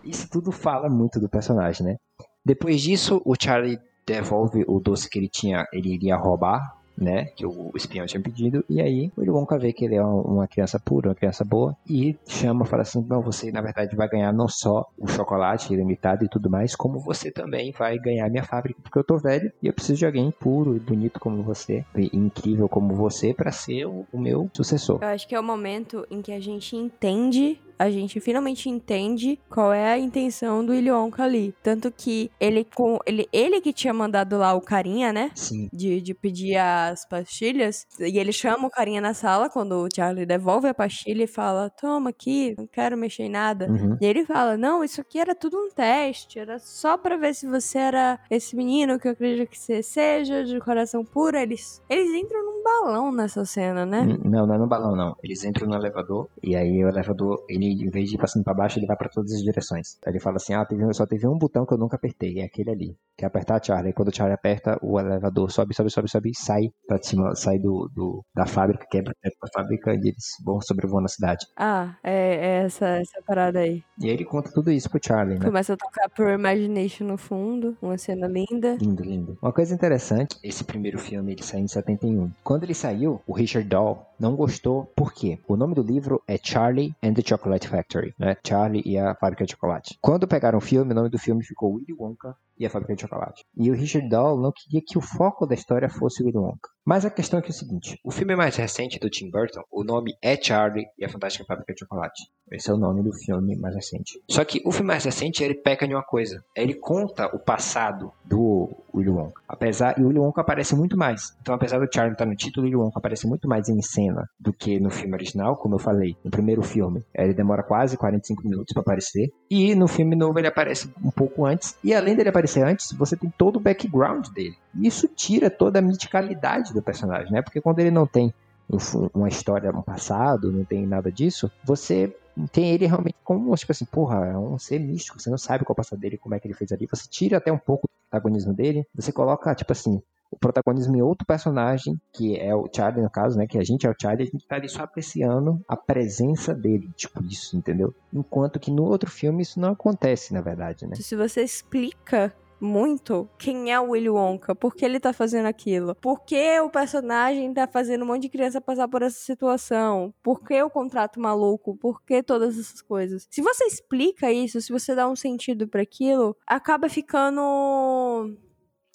[0.03, 1.97] Isso tudo fala muito do personagem, né?
[2.45, 7.25] Depois disso, o Charlie devolve o doce que ele tinha, ele iria roubar, né?
[7.25, 8.63] Que o espião tinha pedido.
[8.69, 11.75] E aí, o Wonka vê que ele é uma criança pura, uma criança boa.
[11.89, 16.23] E chama, fala assim: Não, você na verdade vai ganhar não só o chocolate ilimitado
[16.23, 19.67] e tudo mais, como você também vai ganhar minha fábrica, porque eu tô velho e
[19.67, 23.85] eu preciso de alguém puro e bonito como você, e incrível como você, para ser
[23.85, 24.99] o, o meu sucessor.
[25.01, 29.37] Eu acho que é o momento em que a gente entende a gente finalmente entende
[29.49, 31.53] qual é a intenção do Willy Wonka ali.
[31.61, 35.31] Tanto que ele, com, ele, ele que tinha mandado lá o carinha, né?
[35.35, 35.69] Sim.
[35.73, 37.85] De, de pedir as pastilhas.
[37.99, 41.69] E ele chama o carinha na sala quando o Charlie devolve a pastilha e fala:
[41.69, 43.67] Toma aqui, não quero mexer em nada.
[43.69, 43.97] Uhum.
[43.99, 46.39] E ele fala: Não, isso aqui era tudo um teste.
[46.39, 50.45] Era só pra ver se você era esse menino que eu acredito que você seja,
[50.45, 51.35] de coração puro.
[51.37, 54.05] Eles, eles entram num balão nessa cena, né?
[54.23, 55.17] Não, não é no balão, não.
[55.21, 58.41] Eles entram no elevador e aí o elevador, ele, em vez de ir pra cima
[58.41, 59.97] e pra baixo, ele vai pra todas as direções.
[60.05, 62.45] Aí ele fala assim: Ah, teve, só teve um botão que eu nunca apertei, é
[62.45, 62.97] aquele ali.
[63.17, 63.93] Que é apertar a Charlie.
[63.93, 67.59] Quando o Charlie aperta, o elevador sobe, sobe, sobe, sobe e sai pra cima, sai
[67.59, 71.45] do, do- da fábrica, quebra da fábrica e eles vão sobrevoando a cidade.
[71.55, 73.83] Ah, é, é essa, essa parada aí.
[73.99, 75.45] E aí ele conta tudo isso pro Charlie, né?
[75.45, 78.75] Começa a tocar Pure Imagination no fundo, uma cena linda.
[78.81, 79.37] Lindo, lindo.
[79.41, 82.31] Uma coisa interessante, esse primeiro filme ele saiu em 71.
[82.43, 85.37] Quando ele saiu, o Richard Dahl não gostou, por quê?
[85.47, 88.35] O nome do livro é Charlie and the Chocolate Factory, né?
[88.45, 89.97] Charlie e a Fábrica de Chocolate.
[90.01, 93.01] Quando pegaram o filme, o nome do filme ficou Willy Wonka e a Fábrica de
[93.01, 93.43] Chocolate.
[93.55, 96.69] E o Richard Dahl não queria que o foco da história fosse Willy Wonka.
[96.85, 99.61] Mas a questão é que é o seguinte, o filme mais recente do Tim Burton,
[99.71, 102.23] o nome é Charlie e a Fantástica Fábrica de Chocolate.
[102.51, 104.21] Esse é o nome do filme mais recente.
[104.29, 106.43] Só que o filme mais recente, ele peca em uma coisa.
[106.55, 109.41] Ele conta o passado do Willy Wonka.
[109.47, 111.35] Apesar, e o Willy Wonka aparece muito mais.
[111.41, 114.29] Então, apesar do Charlie estar no título, o Willy Wonka aparece muito mais em cena
[114.37, 116.15] do que no filme original, como eu falei.
[116.23, 119.31] No primeiro filme, ele demora quase 45 minutos para aparecer.
[119.55, 121.77] E no filme novo, ele aparece um pouco antes.
[121.83, 124.57] E além dele aparecer antes, você tem todo o background dele.
[124.73, 127.39] E isso tira toda a miticalidade do personagem, né?
[127.43, 128.33] Porque quando ele não tem
[128.67, 128.77] um
[129.13, 132.11] uma história, um passado, não tem nada disso, você
[132.51, 135.73] tem ele realmente como, tipo assim, porra, é um ser místico, você não sabe qual
[135.73, 137.87] é o passado dele, como é que ele fez ali, você tira até um pouco
[137.87, 140.01] do protagonismo dele, você coloca, tipo assim,
[140.33, 143.85] o protagonismo em outro personagem, que é o Charlie, no caso, né, que a gente
[143.85, 147.93] é o Charlie, a gente tá ali só apreciando a presença dele, tipo isso, entendeu?
[148.11, 150.95] Enquanto que no outro filme isso não acontece, na verdade, né?
[150.95, 155.93] Se você explica muito quem é o Willy Wonka, por que ele tá fazendo aquilo,
[155.95, 160.41] por que o personagem tá fazendo um monte de criança passar por essa situação, por
[160.41, 163.27] que o contrato maluco, por que todas essas coisas.
[163.29, 168.33] Se você explica isso, se você dá um sentido para aquilo, acaba ficando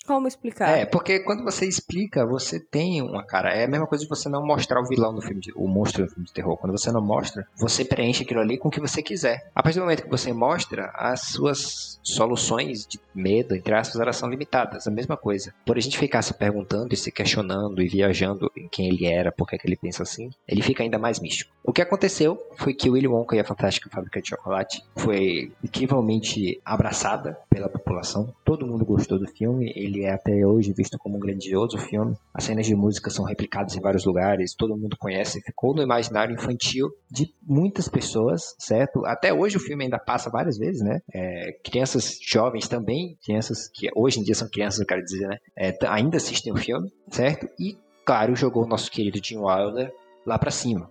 [0.09, 0.71] como explicar?
[0.71, 3.55] É, porque quando você explica, você tem uma cara.
[3.55, 6.03] É a mesma coisa de você não mostrar o vilão no filme, de, o monstro
[6.03, 6.57] no filme de terror.
[6.57, 9.51] Quando você não mostra, você preenche aquilo ali com o que você quiser.
[9.55, 14.17] A partir do momento que você mostra, as suas soluções de medo, entre aspas, elas
[14.17, 14.87] são limitadas.
[14.87, 15.55] A mesma coisa.
[15.65, 19.31] Por a gente ficar se perguntando e se questionando e viajando em quem ele era,
[19.31, 21.53] por que ele pensa assim, ele fica ainda mais místico.
[21.63, 26.61] O que aconteceu foi que Willy Wonka e a Fantástica Fábrica de Chocolate foi incrivelmente
[26.65, 28.33] abraçada pela população.
[28.45, 29.73] Todo mundo gostou do filme.
[29.77, 32.17] Ele é até hoje visto como um grandioso filme.
[32.33, 36.35] As cenas de música são replicadas em vários lugares, todo mundo conhece, ficou no imaginário
[36.35, 39.05] infantil de muitas pessoas, certo?
[39.07, 41.01] Até hoje o filme ainda passa várias vezes, né?
[41.13, 45.39] É, crianças jovens também, crianças que hoje em dia são crianças, eu quero dizer, né?
[45.57, 47.49] É, ainda assistem o filme, certo?
[47.59, 49.93] E, claro, jogou o nosso querido Jim Wilder
[50.27, 50.91] lá pra cima.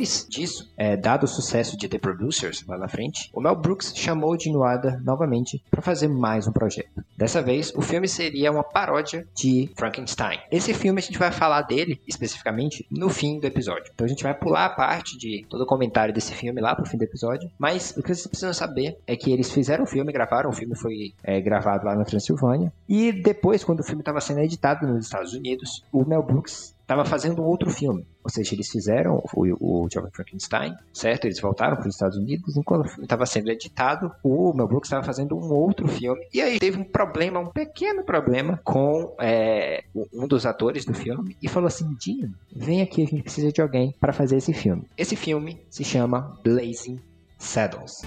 [0.00, 3.92] Depois disso, é, dado o sucesso de The Producers lá na frente, o Mel Brooks
[3.94, 7.04] chamou Gene Wilder novamente para fazer mais um projeto.
[7.18, 10.38] Dessa vez, o filme seria uma paródia de Frankenstein.
[10.50, 13.92] Esse filme a gente vai falar dele especificamente no fim do episódio.
[13.94, 16.88] Então a gente vai pular a parte de todo o comentário desse filme lá pro
[16.88, 17.50] fim do episódio.
[17.58, 20.74] Mas o que vocês precisam saber é que eles fizeram o filme, gravaram, o filme
[20.74, 22.72] foi é, gravado lá na Transilvânia.
[22.88, 27.04] E depois, quando o filme estava sendo editado nos Estados Unidos, o Mel Brooks estava
[27.04, 28.04] fazendo um outro filme.
[28.24, 31.26] Ou seja, eles fizeram o, o Jovem Frankenstein, certo?
[31.26, 32.56] Eles voltaram para os Estados Unidos.
[32.56, 36.20] Enquanto estava sendo editado, o Mel Brooks estava fazendo um outro filme.
[36.34, 41.36] E aí teve um problema, um pequeno problema com é, um dos atores do filme.
[41.40, 44.82] E falou assim: Dino, vem aqui, a gente precisa de alguém para fazer esse filme.
[44.98, 46.98] Esse filme se chama Blazing
[47.38, 48.02] Saddles.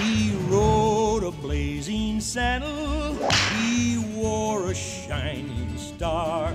[0.00, 3.14] He rode a blazing saddle.
[3.52, 5.63] He wore a shining
[6.04, 6.52] star.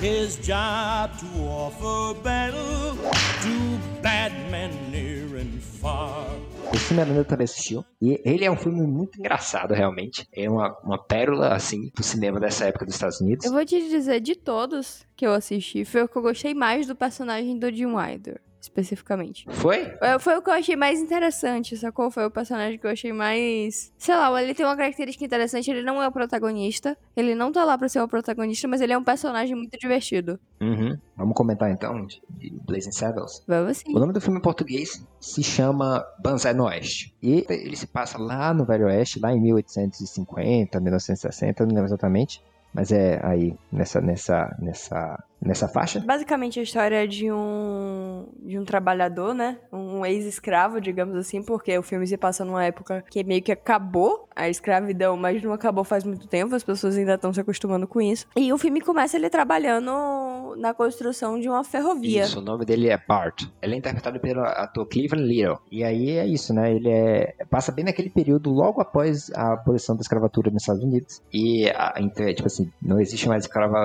[0.00, 2.96] His job to offer battle
[3.42, 6.26] to bad men near and far.
[6.72, 7.84] Esse filme a Nanda também assistiu.
[8.00, 10.28] E ele é um filme muito engraçado, realmente.
[10.32, 13.46] É uma, uma pérola, assim, do cinema dessa época dos Estados Unidos.
[13.46, 16.86] Eu vou te dizer, de todos que eu assisti, foi o que eu gostei mais
[16.86, 18.40] do personagem do Jim Wilder.
[18.68, 19.44] Especificamente.
[19.48, 19.92] Foi?
[20.00, 22.10] É, Foi o que eu achei mais interessante, sacou?
[22.10, 23.92] Foi o personagem que eu achei mais.
[23.98, 25.70] Sei lá, ele tem uma característica interessante.
[25.70, 26.96] Ele não é o protagonista.
[27.16, 30.38] Ele não tá lá pra ser o protagonista, mas ele é um personagem muito divertido.
[30.60, 30.98] Uhum.
[31.16, 33.42] Vamos comentar então de de Blazing Saddles.
[33.46, 33.94] Vamos sim.
[33.94, 37.14] O nome do filme em português se chama Banzai no Oeste.
[37.22, 42.42] E ele se passa lá no Velho Oeste, lá em 1850, 1960, não lembro exatamente.
[42.72, 46.00] Mas é aí, nessa, nessa, nessa, nessa faixa.
[46.00, 49.58] Basicamente a história de um de um trabalhador, né?
[49.72, 54.28] Um ex-escravo, digamos assim, porque o filme se passa numa época que meio que acabou
[54.34, 58.00] a escravidão, mas não acabou faz muito tempo, as pessoas ainda estão se acostumando com
[58.00, 58.26] isso.
[58.36, 62.22] E o filme começa ele trabalhando na construção de uma ferrovia.
[62.22, 63.44] Isso, o nome dele é Bart.
[63.60, 65.58] Ele é interpretado pelo ator Cleveland Little.
[65.70, 66.72] E aí é isso, né?
[66.72, 71.22] Ele é passa bem naquele período logo após a abolição da escravatura nos Estados Unidos.
[71.32, 73.84] E a, é, tipo assim, não existe mais escrava,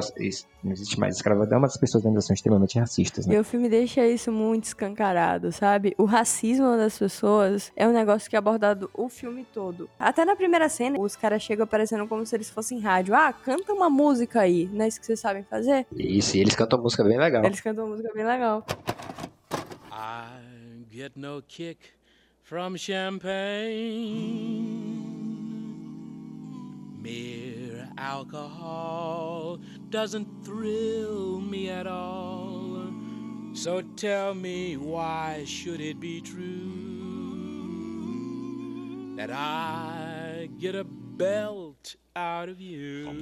[0.64, 3.36] não existe mais escravidão, mas as pessoas ainda são extremamente racistas, né?
[3.36, 5.94] E o filme deixa isso muito escancarado, sabe?
[5.98, 9.90] O racismo das pessoas é um negócio que é abordado o filme todo.
[10.00, 13.14] Até na primeira cena, os caras chegam parecendo como se eles fossem rádio.
[13.14, 15.86] Ah, canta uma música aí, não é isso que vocês sabem fazer?
[15.96, 17.44] Isso, e eles cantam uma música bem legal.
[17.44, 18.66] Eles cantam uma música bem legal.
[19.92, 21.80] I get no kick
[22.42, 24.14] from champagne.
[27.02, 29.60] Mere alcohol
[29.94, 32.92] doesn't thrill me at all.
[33.54, 36.42] So tell me, why should it be true
[39.16, 43.18] that I get a belt out of you?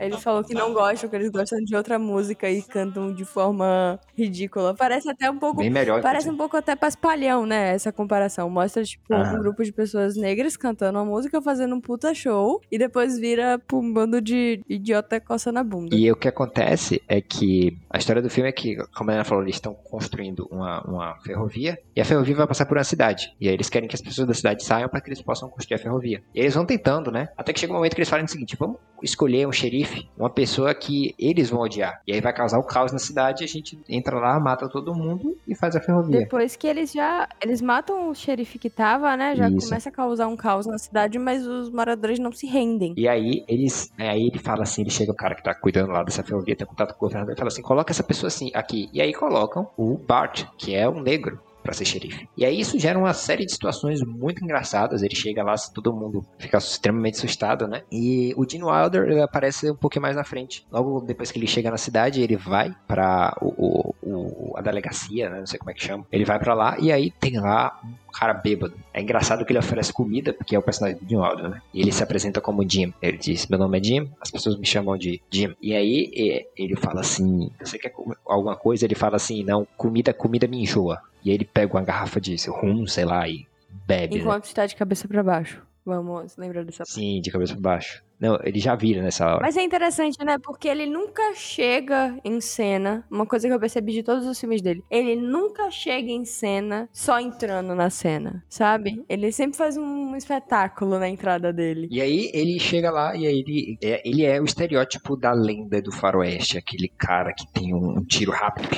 [0.00, 4.00] Ele falou que não gostam, que eles gostam de outra música e cantam de forma
[4.16, 4.74] ridícula.
[4.74, 5.60] Parece até um pouco.
[5.60, 7.74] Bem melhor, Parece um pouco até paspalhão, né?
[7.74, 8.48] Essa comparação.
[8.48, 9.34] Mostra, tipo, Aham.
[9.34, 13.60] um grupo de pessoas negras cantando uma música, fazendo um puta show, e depois vira
[13.72, 15.94] um bando de idiota coçando a bunda.
[15.94, 19.24] E o que acontece é que a história do filme é que, como a Ana
[19.24, 23.34] falou, eles estão construindo uma, uma ferrovia e a ferrovia vai passar por uma cidade.
[23.40, 25.76] E aí eles querem que as pessoas da cidade saiam para que eles possam construir
[25.76, 26.22] a ferrovia.
[26.34, 27.28] E eles vão tentando, né?
[27.36, 30.30] Até que chega um momento que eles falam o seguinte: vamos escolher um xerife, uma
[30.30, 32.00] pessoa que eles vão odiar.
[32.06, 35.36] E aí vai causar o caos na cidade, a gente entra lá, mata todo mundo
[35.46, 36.20] e faz a ferrovia.
[36.20, 37.28] Depois que eles já.
[37.42, 39.34] Eles matam o xerife que tava, né?
[39.36, 39.68] Já Isso.
[39.68, 42.94] começa a causar um caos na cidade, mas os moradores não se rendem.
[42.96, 45.92] E aí eles, né, aí ele fala assim, ele chega o cara que tá cuidando
[45.92, 48.50] lá dessa ferrovia, tem contato com o governador e fala assim, coloca essa pessoa assim
[48.54, 48.88] aqui.
[48.92, 52.28] E aí colocam o Bart, que é um negro pra ser xerife.
[52.36, 55.02] E aí isso gera uma série de situações muito engraçadas.
[55.02, 57.82] Ele chega lá, todo mundo fica extremamente assustado, né?
[57.90, 60.66] E o Gene Wilder aparece um pouquinho mais na frente.
[60.70, 65.28] Logo depois que ele chega na cidade, ele vai pra o, o- o- a delegacia,
[65.28, 65.38] né?
[65.40, 66.06] Não sei como é que chama.
[66.10, 68.74] Ele vai pra lá e aí tem lá um cara bêbado.
[68.92, 71.62] É engraçado que ele oferece comida, porque é o personagem do Jim Wilder, né?
[71.72, 72.92] E ele se apresenta como Jim.
[73.00, 75.54] Ele diz, meu nome é Jim, as pessoas me chamam de Jim.
[75.60, 78.84] E aí ele fala assim, você quer comer alguma coisa?
[78.84, 81.00] Ele fala assim, não, comida, comida me enjoa.
[81.24, 83.46] E aí ele pega uma garrafa de rum, sei lá, e
[83.86, 84.20] bebe, né?
[84.20, 85.62] Enquanto está de cabeça pra baixo.
[85.84, 88.02] Vamos lembrar dessa Sim, de cabeça pra baixo.
[88.18, 89.40] Não, ele já vira nessa hora.
[89.42, 90.38] Mas é interessante, né?
[90.38, 93.04] Porque ele nunca chega em cena.
[93.10, 94.82] Uma coisa que eu percebi de todos os filmes dele.
[94.90, 99.04] Ele nunca chega em cena só entrando na cena, sabe?
[99.08, 101.88] Ele sempre faz um espetáculo na entrada dele.
[101.90, 105.80] E aí ele chega lá e aí ele é, ele é o estereótipo da lenda
[105.82, 108.68] do faroeste, aquele cara que tem um, um tiro rápido.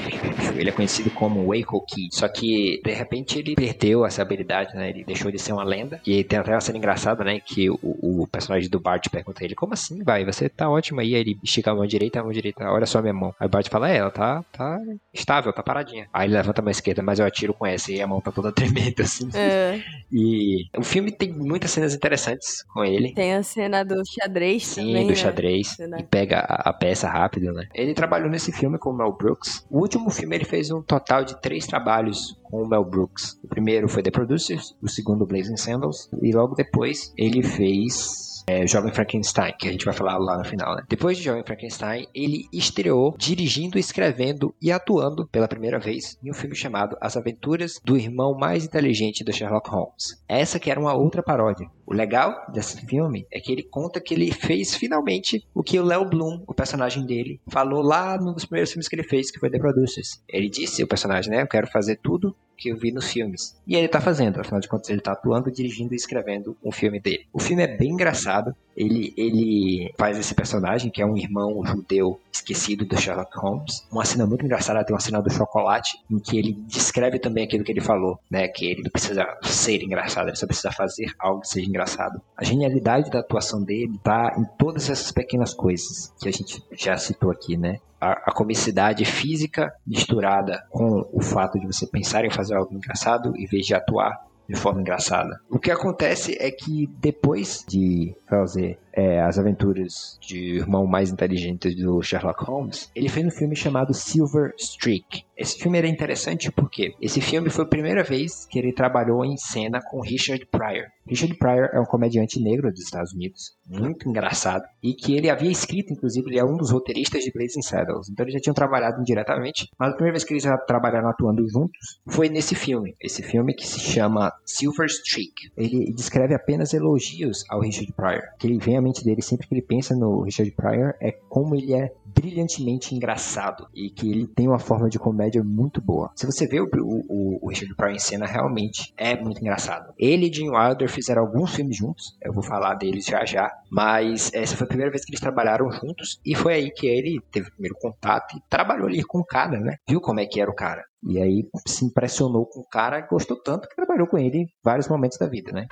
[0.57, 2.14] Ele é conhecido como Waco Kid.
[2.14, 4.91] Só que, de repente, ele perdeu essa habilidade, né?
[4.91, 6.01] Ele deixou de ser uma lenda.
[6.07, 7.41] E tem até uma cena engraçada, né?
[7.41, 10.24] Que o, o personagem do Bart pergunta a ele, como assim, vai?
[10.24, 11.09] Você tá ótimo aí.
[11.09, 13.35] Aí ele estica a mão direita, a mão direita, olha só a minha mão.
[13.39, 14.79] Aí o Bart fala, é, ela tá, tá
[15.12, 16.09] estável, tá paradinha.
[16.12, 17.93] Aí ele levanta a mão esquerda, mas eu atiro com essa.
[17.93, 19.29] E a mão tá toda tremenda, assim.
[19.35, 19.81] É.
[20.12, 23.12] E o filme tem muitas cenas interessantes com ele.
[23.14, 25.14] Tem a cena do xadrez Sim, também, do né?
[25.14, 25.76] xadrez.
[25.79, 27.68] E pega a, a peça rápido, né?
[27.74, 29.66] Ele trabalhou nesse filme com o Mel Brooks.
[29.70, 33.39] O último filme ele fez um total de três trabalhos com o Mel Brooks.
[33.43, 38.66] O primeiro foi The Producers, o segundo Blazing Saddles, e logo depois ele fez é,
[38.66, 40.82] Jovem Frankenstein, que a gente vai falar lá no final, né?
[40.88, 46.34] Depois de Jovem Frankenstein, ele estreou dirigindo, escrevendo e atuando pela primeira vez em um
[46.34, 50.22] filme chamado As Aventuras do Irmão Mais Inteligente do Sherlock Holmes.
[50.26, 51.68] Essa que era uma outra paródia.
[51.86, 55.84] O legal desse filme é que ele conta que ele fez finalmente o que o
[55.84, 59.38] Léo Bloom, o personagem dele, falou lá num dos primeiros filmes que ele fez, que
[59.38, 60.22] foi The Producers.
[60.26, 61.42] Ele disse, o personagem, né?
[61.42, 63.56] Eu quero fazer tudo que eu vi nos filmes.
[63.64, 66.98] E ele tá fazendo, afinal de contas, ele tá atuando, dirigindo e escrevendo um filme
[67.00, 67.24] dele.
[67.32, 68.54] O filme é bem engraçado.
[68.76, 73.86] Ele, ele faz esse personagem, que é um irmão judeu esquecido do Sherlock Holmes.
[73.91, 77.64] Uma cena muito engraçada, tem uma cena do chocolate, em que ele descreve também aquilo
[77.64, 78.49] que ele falou, né?
[78.49, 82.20] Que ele precisa ser engraçado, ele só precisa fazer algo que seja engraçado.
[82.36, 86.97] A genialidade da atuação dele tá em todas essas pequenas coisas que a gente já
[86.97, 87.78] citou aqui, né?
[88.01, 93.45] a comicidade física misturada com o fato de você pensar em fazer algo engraçado em
[93.45, 95.41] vez de atuar de forma engraçada.
[95.51, 101.74] O que acontece é que depois de fazer é, as aventuras de irmão mais inteligente
[101.74, 105.24] do Sherlock Holmes, ele fez um filme chamado Silver Streak.
[105.36, 109.36] Esse filme era interessante porque esse filme foi a primeira vez que ele trabalhou em
[109.36, 110.86] cena com Richard Pryor.
[111.07, 115.51] Richard Pryor é um comediante negro dos Estados Unidos, muito engraçado, e que ele havia
[115.51, 118.09] escrito, inclusive, ele é um dos roteiristas de Blazing Saddles.
[118.11, 121.49] Então eles já tinham trabalhado indiretamente, mas a primeira vez que eles já trabalharam atuando
[121.49, 122.95] juntos foi nesse filme.
[123.01, 125.51] Esse filme que se chama Silver Streak.
[125.57, 129.55] Ele descreve apenas elogios ao Richard Pryor, que ele vem à mente dele sempre que
[129.55, 134.49] ele pensa no Richard Pryor é como ele é brilhantemente engraçado e que ele tem
[134.49, 136.11] uma forma de comédia muito boa.
[136.16, 139.93] Se você vê o, o, o Richard Pryor em cena, realmente é muito engraçado.
[139.99, 144.32] Ele e Gene Wilder fizeram alguns filmes juntos, eu vou falar deles já já, mas
[144.32, 147.49] essa foi a primeira vez que eles trabalharam juntos e foi aí que ele teve
[147.49, 149.76] o primeiro contato e trabalhou ali com o cara, né?
[149.89, 150.84] Viu como é que era o cara.
[151.03, 154.89] E aí se impressionou com o cara, gostou tanto que trabalhou com ele em vários
[154.89, 155.66] momentos da vida, né?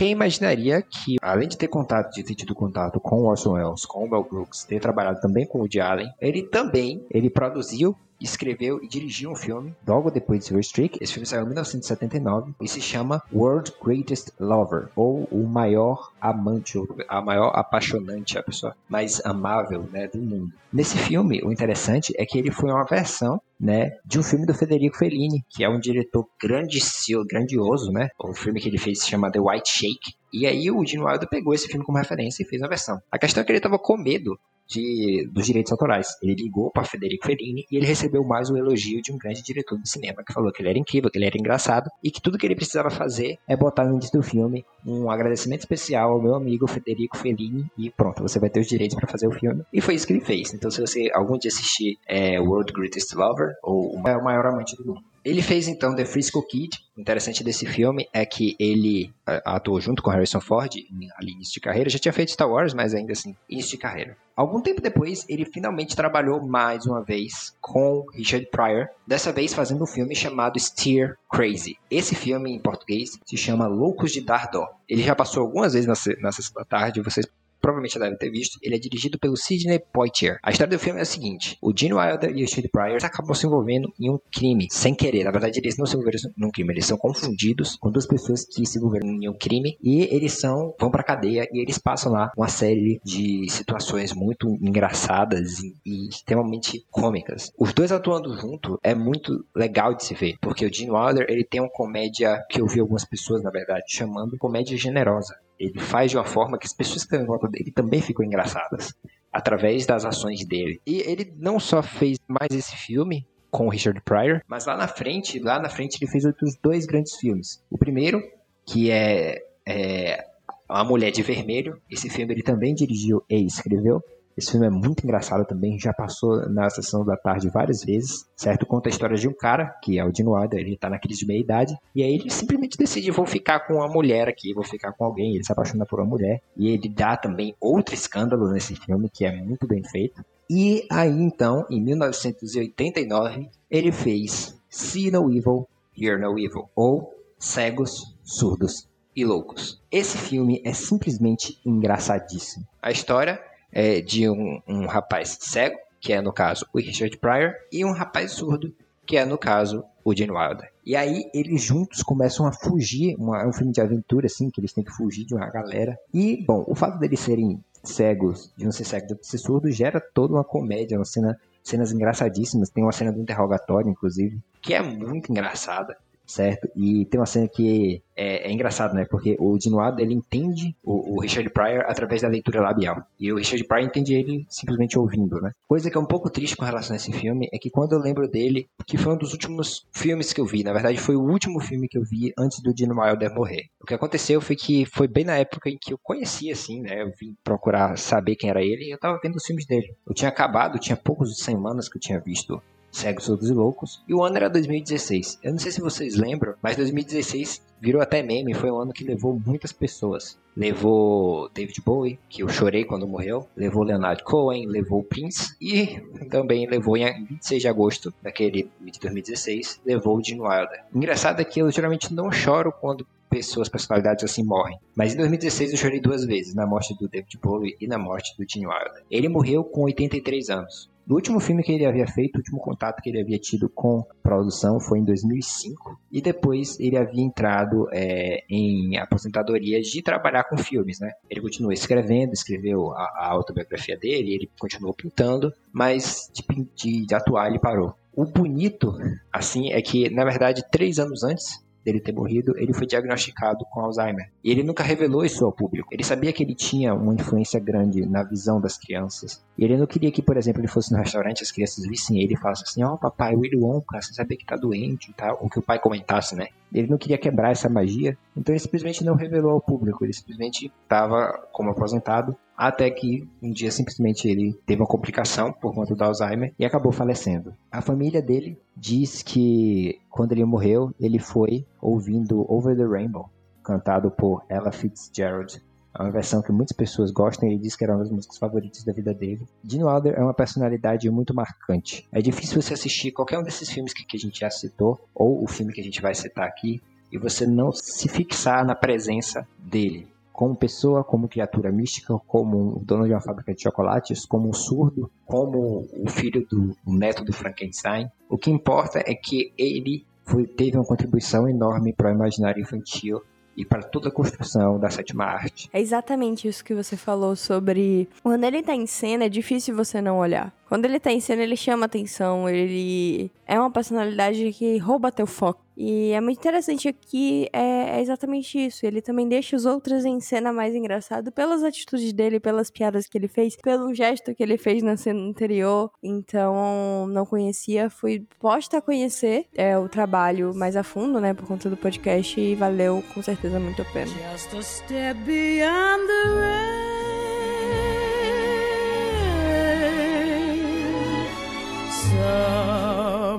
[0.00, 3.84] Quem imaginaria que, além de ter contato, de ter tido contato com o Orson Welles,
[3.84, 7.94] com o Mel Brooks, ter trabalhado também com o Woody Allen, ele também, ele produziu
[8.20, 10.98] escreveu e dirigiu um filme logo depois de Silver Streak.
[11.00, 16.78] Esse filme saiu em 1979 e se chama World Greatest Lover, ou o maior amante,
[16.78, 20.52] ou a maior apaixonante, a pessoa mais amável né, do mundo.
[20.72, 24.54] Nesse filme, o interessante é que ele foi uma versão né, de um filme do
[24.54, 28.08] Federico Fellini, que é um diretor grandioso, grandioso, né?
[28.18, 30.14] O filme que ele fez se chama The White Shake.
[30.32, 33.00] E aí o Gene Wilder pegou esse filme como referência e fez a versão.
[33.10, 34.38] A questão é que ele estava com medo
[34.70, 36.08] de, dos direitos autorais.
[36.22, 39.78] Ele ligou para Federico Fellini e ele recebeu mais um elogio de um grande diretor
[39.78, 42.38] de cinema que falou que ele era incrível, que ele era engraçado e que tudo
[42.38, 46.34] que ele precisava fazer é botar no início do filme um agradecimento especial ao meu
[46.34, 49.62] amigo Federico Fellini e pronto, você vai ter os direitos para fazer o filme.
[49.72, 50.54] E foi isso que ele fez.
[50.54, 54.86] Então, se você algum dia assistir é, World Greatest Lover ou O Maior Amante do
[54.86, 56.78] Mundo, ele fez então The Frisco Kid.
[56.96, 60.70] O interessante desse filme é que ele uh, atuou junto com Harrison Ford
[61.16, 61.90] ali início de carreira.
[61.90, 64.16] Já tinha feito Star Wars, mas ainda assim, início de carreira.
[64.36, 69.82] Algum tempo depois, ele finalmente trabalhou mais uma vez com Richard Pryor, dessa vez fazendo
[69.82, 71.76] um filme chamado Steer Crazy.
[71.90, 74.66] Esse filme, em português, se chama Loucos de Dar Dó.
[74.88, 77.26] Ele já passou algumas vezes na, na sessão da tarde, vocês
[77.60, 80.38] provavelmente já devem ter visto, ele é dirigido pelo Sidney Poitier.
[80.42, 83.34] A história do filme é a seguinte: o Gene Wilder e o Steve Pryor acabam
[83.34, 85.24] se envolvendo em um crime, sem querer.
[85.24, 88.66] Na verdade, eles não se envolveram num crime, eles são confundidos com duas pessoas que
[88.66, 92.30] se envolveram em um crime e eles são vão pra cadeia e eles passam lá
[92.36, 97.52] uma série de situações muito engraçadas e, e extremamente cômicas.
[97.58, 101.44] Os dois atuando junto é muito legal de se ver, porque o Gene Wilder ele
[101.44, 105.34] tem uma comédia que eu vi algumas pessoas, na verdade, chamando comédia generosa.
[105.60, 108.24] Ele faz de uma forma que as pessoas que estão em volta dele também ficam
[108.24, 108.94] engraçadas,
[109.30, 110.80] através das ações dele.
[110.86, 114.88] E ele não só fez mais esse filme, com o Richard Pryor, mas lá na
[114.88, 117.62] frente, lá na frente ele fez outros dois grandes filmes.
[117.68, 118.22] O primeiro,
[118.64, 120.24] que é, é
[120.68, 124.02] A Mulher de Vermelho, esse filme ele também dirigiu e escreveu,
[124.40, 128.66] esse filme é muito engraçado também, já passou na sessão da tarde várias vezes, certo?
[128.66, 131.20] Conta a história de um cara, que é o Dino Wilder, ele tá na crise
[131.20, 134.92] de meia-idade, e aí ele simplesmente decide, vou ficar com uma mulher aqui, vou ficar
[134.92, 138.74] com alguém, ele se apaixona por uma mulher, e ele dá também outro escândalo nesse
[138.74, 140.24] filme, que é muito bem feito.
[140.48, 148.16] E aí então, em 1989, ele fez See No Evil, Hear No Evil, ou Cegos,
[148.24, 149.82] Surdos e Loucos.
[149.92, 152.66] Esse filme é simplesmente engraçadíssimo.
[152.82, 157.52] A história é de um, um rapaz cego, que é no caso o Richard Pryor,
[157.72, 158.74] e um rapaz surdo,
[159.06, 160.70] que é no caso o Gene Wilder.
[160.84, 164.60] E aí eles juntos começam a fugir, uma, é um filme de aventura assim, que
[164.60, 165.98] eles têm que fugir de uma galera.
[166.12, 170.00] E, bom, o fato deles serem cegos, de não ser cego, de ser surdo, gera
[170.00, 172.70] toda uma comédia, uma cena, cenas engraçadíssimas.
[172.70, 175.96] Tem uma cena do interrogatório, inclusive, que é muito engraçada
[176.30, 176.68] certo?
[176.76, 179.04] E tem uma cena que é, é engraçado, né?
[179.04, 183.02] Porque o Dinoado, ele entende o, o, Richard Pryor através da leitura labial.
[183.18, 185.50] E o Richard Pryor entende ele simplesmente ouvindo, né?
[185.66, 187.98] Coisa que é um pouco triste com relação a esse filme é que quando eu
[187.98, 191.22] lembro dele, que foi um dos últimos filmes que eu vi, na verdade foi o
[191.22, 193.64] último filme que eu vi antes do Dino Wilder morrer.
[193.80, 197.02] O que aconteceu foi que foi bem na época em que eu conhecia, assim, né?
[197.02, 199.94] Eu vim procurar saber quem era ele e eu tava vendo os filmes dele.
[200.06, 204.02] Eu tinha acabado, tinha poucos semanas que eu tinha visto Cegos, Surdos e Loucos.
[204.08, 205.38] E o ano era 2016.
[205.42, 208.54] Eu não sei se vocês lembram, mas 2016 virou até meme.
[208.54, 210.38] Foi um ano que levou muitas pessoas.
[210.56, 213.48] Levou David Bowie, que eu chorei quando morreu.
[213.56, 215.54] Levou Leonard Cohen, levou Prince.
[215.60, 220.84] E também levou em 26 de agosto daquele de 2016, levou Gene Wilder.
[220.94, 224.76] Engraçado é que eu geralmente não choro quando pessoas, personalidades assim morrem.
[224.94, 228.36] Mas em 2016 eu chorei duas vezes, na morte do David Bowie e na morte
[228.36, 229.04] do Gene Wilder.
[229.08, 230.89] Ele morreu com 83 anos.
[231.08, 234.04] O último filme que ele havia feito, o último contato que ele havia tido com
[234.22, 240.56] produção foi em 2005 e depois ele havia entrado é, em aposentadoria de trabalhar com
[240.56, 241.10] filmes, né?
[241.28, 246.44] Ele continuou escrevendo, escreveu a, a autobiografia dele, ele continuou pintando, mas de,
[246.74, 247.94] de, de atuar ele parou.
[248.14, 248.92] O bonito,
[249.32, 253.80] assim, é que na verdade três anos antes dele ter morrido, ele foi diagnosticado com
[253.80, 254.30] Alzheimer.
[254.44, 255.88] E ele nunca revelou isso ao público.
[255.92, 259.44] Ele sabia que ele tinha uma influência grande na visão das crianças.
[259.56, 262.34] E ele não queria que, por exemplo, ele fosse no restaurante, as crianças vissem ele
[262.34, 265.38] e falassem assim: Ó, oh, papai, Willy Wonka, você sabia que tá doente e tal.
[265.40, 266.48] Ou que o pai comentasse, né?
[266.72, 270.04] Ele não queria quebrar essa magia, então ele simplesmente não revelou ao público.
[270.04, 275.74] Ele simplesmente estava como aposentado até que um dia simplesmente ele teve uma complicação por
[275.74, 277.54] conta do Alzheimer e acabou falecendo.
[277.72, 283.30] A família dele diz que quando ele morreu, ele foi ouvindo Over the Rainbow,
[283.64, 285.58] cantado por Ella Fitzgerald.
[285.98, 288.36] É uma versão que muitas pessoas gostam e ele diz que era uma das músicas
[288.36, 289.48] favoritas da vida dele.
[289.64, 292.06] Gene Wilder é uma personalidade muito marcante.
[292.12, 295.42] É difícil você assistir qualquer um desses filmes que, que a gente já citou, ou
[295.42, 299.48] o filme que a gente vai citar aqui, e você não se fixar na presença
[299.58, 300.06] dele
[300.40, 304.54] como pessoa, como criatura mística, como um dono de uma fábrica de chocolates, como um
[304.54, 308.08] surdo, como o filho do o neto do Frankenstein.
[308.26, 313.20] O que importa é que ele foi, teve uma contribuição enorme para o imaginário infantil
[313.54, 315.68] e para toda a construção da sétima arte.
[315.74, 320.00] É exatamente isso que você falou sobre quando ele tá em cena é difícil você
[320.00, 320.54] não olhar.
[320.70, 325.26] Quando ele tá em cena, ele chama atenção, ele é uma personalidade que rouba teu
[325.26, 325.60] foco.
[325.82, 328.84] E é muito interessante aqui, é, é, exatamente isso.
[328.84, 333.16] Ele também deixa os outros em cena mais engraçado pelas atitudes dele, pelas piadas que
[333.16, 335.90] ele fez, pelo gesto que ele fez na cena anterior.
[336.02, 341.48] Então, não conhecia, fui posta a conhecer é, o trabalho mais a fundo, né, por
[341.48, 344.10] conta do podcast, e valeu com certeza muito a pena.
[344.34, 346.90] Just a step beyond the rain.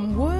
[0.02, 0.31] Somewhere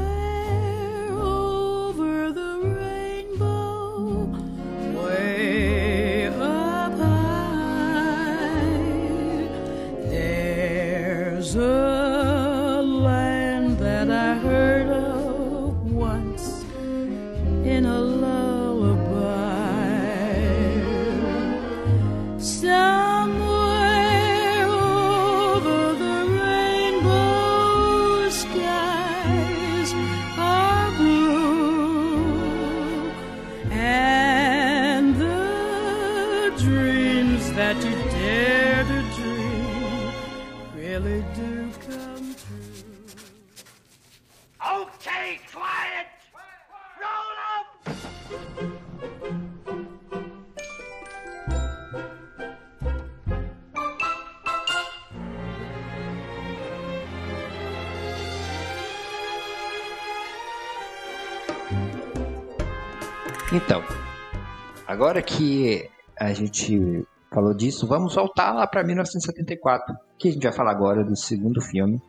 [65.42, 65.90] que
[66.20, 71.04] a gente falou disso, vamos voltar lá para 1974, que a gente vai falar agora
[71.04, 72.00] do segundo filme,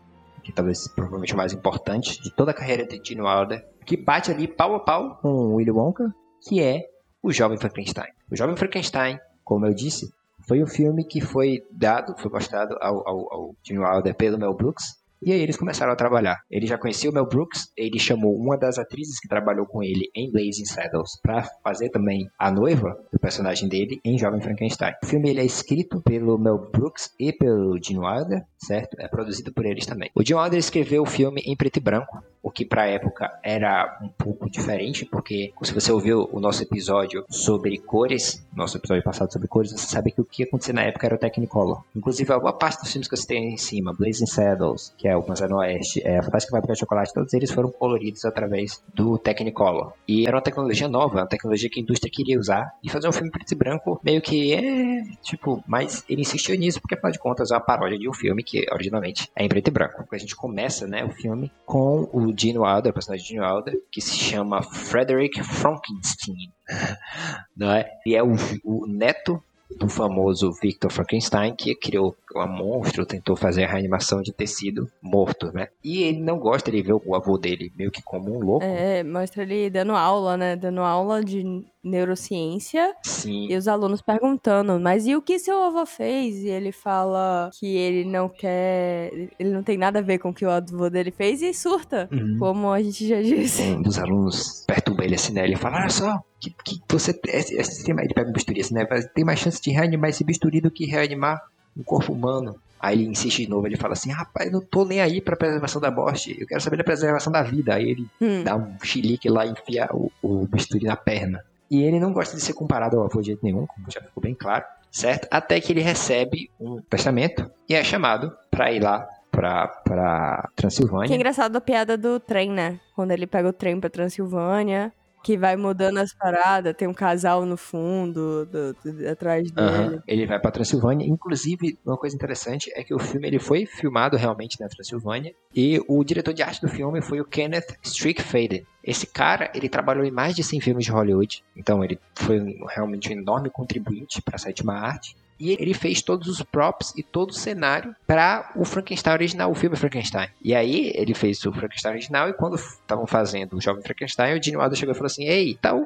[0.43, 4.30] que talvez provavelmente o mais importante de toda a carreira de Gene Wilder, que bate
[4.30, 6.14] ali pau a pau com Willy Wonka,
[6.47, 6.83] que é
[7.22, 8.11] O Jovem Frankenstein.
[8.30, 10.12] O Jovem Frankenstein, como eu disse,
[10.47, 14.55] foi um filme que foi dado, foi mostrado ao, ao, ao Gene Wilder pelo Mel
[14.55, 16.41] Brooks, e aí eles começaram a trabalhar.
[16.51, 20.11] Ele já conhecia o Mel Brooks, ele chamou uma das atrizes que trabalhou com ele
[20.14, 24.95] em Blazing Saddles para fazer também a noiva do personagem dele em Jovem Frankenstein.
[25.03, 28.97] O filme ele é escrito pelo Mel Brooks e pelo Gene Wilder, certo?
[28.99, 30.11] É produzido por eles também.
[30.14, 33.30] O Gene Wilder escreveu o filme em preto e branco, o que para a época
[33.43, 39.03] era um pouco diferente, porque se você ouviu o nosso episódio sobre cores, nosso episódio
[39.03, 41.82] passado sobre cores, você sabe que o que acontecia na época era o Technicolor.
[41.95, 45.16] Inclusive, a boa parte dos filmes que você tem em cima, Blazing Saddles, que é
[45.16, 49.18] o Panzer Oeste, é, a Fantástica Fábrica de Chocolate, todos eles foram coloridos através do
[49.18, 49.93] Technicolor.
[50.09, 53.12] E era uma tecnologia nova, uma tecnologia que a indústria queria usar, e fazer um
[53.12, 57.18] filme preto e branco meio que é, tipo, mas ele insistiu nisso porque, afinal de
[57.18, 60.05] contas, é uma paródia de um filme que originalmente é em preto e branco.
[60.11, 64.01] A gente começa, né, o filme com o Gene Wilder, personagem de Gene Wilder, que
[64.01, 66.53] se chama Frederick Frankenstein,
[67.57, 67.91] não é?
[68.07, 69.43] E é o, o neto
[69.78, 75.53] do famoso Victor Frankenstein, que criou um monstro, tentou fazer a reanimação de tecido morto,
[75.53, 75.68] né?
[75.83, 78.64] E ele não gosta de ver o avô dele meio que como um louco.
[78.64, 80.57] É, mostra ele dando aula, né?
[80.57, 81.45] Dando aula de
[81.83, 82.95] neurociência.
[83.03, 83.49] Sim.
[83.51, 86.37] E os alunos perguntando, mas e o que seu avô fez?
[86.39, 89.11] E ele fala que ele não quer.
[89.39, 92.09] Ele não tem nada a ver com o que o avô dele fez e surta.
[92.12, 92.37] Uhum.
[92.39, 93.62] Como a gente já disse.
[93.62, 95.45] Um dos alunos perturba ele assim, né?
[95.45, 97.18] Ele fala, olha só, que, que você.
[97.28, 98.87] Esse, esse, ele pega um bisturi assim, né?
[99.14, 101.41] Tem mais chance de reanimar esse bisturi do que reanimar
[101.77, 102.57] um corpo humano.
[102.81, 105.37] Aí ele insiste de novo, ele fala assim, rapaz, eu não tô nem aí pra
[105.37, 107.75] preservação da morte, eu quero saber da preservação da vida.
[107.75, 108.43] Aí ele Hum.
[108.43, 111.45] dá um chilique lá e enfia o, o bisturi na perna.
[111.70, 114.20] E ele não gosta de ser comparado ao avô de jeito nenhum, como já ficou
[114.20, 115.29] bem claro, certo?
[115.31, 121.07] Até que ele recebe um testamento e é chamado pra ir lá pra, pra Transilvânia.
[121.07, 122.79] Que é engraçado a piada do trem, né?
[122.97, 124.93] Quando ele pega o trem pra Transilvânia,
[125.23, 129.68] que vai mudando as paradas, tem um casal no fundo, do- do- atrás dele.
[129.68, 131.07] Aham, Ele vai pra Transilvânia.
[131.07, 135.35] Inclusive, uma coisa interessante é que o filme ele foi filmado realmente na Transilvânia.
[135.55, 138.66] E o diretor de arte do filme foi o Kenneth Strickfaden.
[138.83, 141.45] Esse cara, ele trabalhou em mais de 100 filmes de Hollywood.
[141.57, 145.16] Então, ele foi um- realmente um enorme contribuinte para a sétima arte.
[145.43, 149.55] E ele fez todos os props e todo o cenário para o Frankenstein original, o
[149.57, 150.28] filme Frankenstein.
[150.40, 152.28] E aí, ele fez o Frankenstein original.
[152.28, 155.59] E quando estavam fazendo o Jovem Frankenstein, o Gene Wilder chegou e falou assim: Ei,
[155.61, 155.84] tal,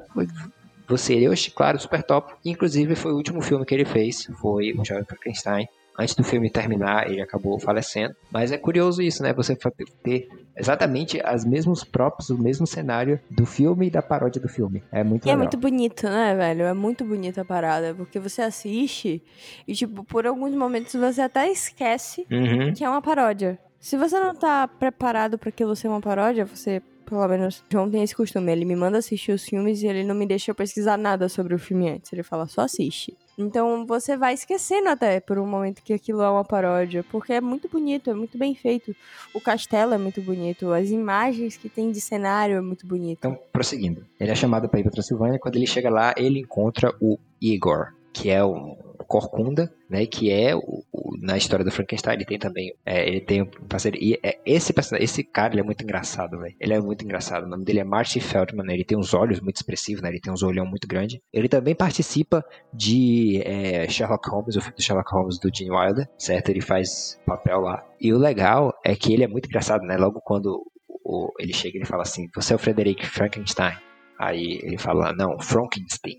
[0.86, 2.34] você, ele, oxe, claro, super top.
[2.44, 5.66] Inclusive, foi o último filme que ele fez, foi o Jovem Frankenstein.
[5.98, 8.14] Antes do filme terminar, ele acabou falecendo.
[8.30, 9.32] Mas é curioso isso, né?
[9.32, 9.56] Você
[10.02, 14.82] ter exatamente os mesmos props, o mesmo cenário do filme e da paródia do filme.
[14.90, 15.38] É muito E é legal.
[15.44, 16.62] muito bonito, né, velho?
[16.62, 19.22] É muito bonita a parada, porque você assiste
[19.66, 22.72] e, tipo, por alguns momentos você até esquece Uhum.
[22.74, 23.58] que é uma paródia.
[23.78, 28.02] Se você não tá preparado pra aquilo ser uma paródia, você, pelo menos, João tem
[28.02, 28.50] esse costume.
[28.50, 31.58] Ele me manda assistir os filmes e ele não me deixa pesquisar nada sobre o
[31.58, 32.12] filme antes.
[32.12, 33.16] Ele fala, só assiste.
[33.38, 37.40] Então você vai esquecendo até por um momento que aquilo é uma paródia, porque é
[37.40, 38.94] muito bonito, é muito bem feito.
[39.34, 43.18] O castelo é muito bonito, as imagens que tem de cenário é muito bonito.
[43.18, 44.04] Então, prosseguindo.
[44.18, 45.38] Ele é chamado para ir para Transilvânia.
[45.38, 48.76] Quando ele chega lá, ele encontra o Igor, que é um
[49.06, 50.04] corcunda, né?
[50.06, 50.95] Que é o, o-
[51.26, 52.14] na história do Frankenstein.
[52.14, 53.98] Ele tem também, é, ele tem um parceiro.
[54.00, 56.54] E é, esse esse cara, ele é muito engraçado, velho.
[56.60, 57.44] Ele é muito engraçado.
[57.44, 58.64] O nome dele é Marty Feldman.
[58.66, 60.08] né, Ele tem uns olhos muito expressivos, né?
[60.08, 61.20] Ele tem uns olhão muito grande.
[61.32, 66.08] Ele também participa de é, Sherlock Holmes, o filme do Sherlock Holmes do Gene Wilder,
[66.18, 66.48] certo?
[66.50, 67.84] Ele faz papel lá.
[68.00, 69.96] E o legal é que ele é muito engraçado, né?
[69.96, 70.62] Logo quando
[71.04, 73.74] o- ele chega, ele fala assim: Você é o Frederick Frankenstein.
[74.18, 76.16] Aí ele fala: Não, Frankenstein.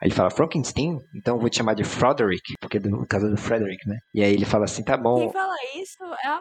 [0.00, 3.36] Aí ele fala Frankenstein, então eu vou te chamar de Frederick, porque do caso do
[3.36, 3.98] Frederick, né?
[4.14, 5.30] E aí ele fala assim: Tá Quem bom.
[5.30, 6.40] fala isso é a,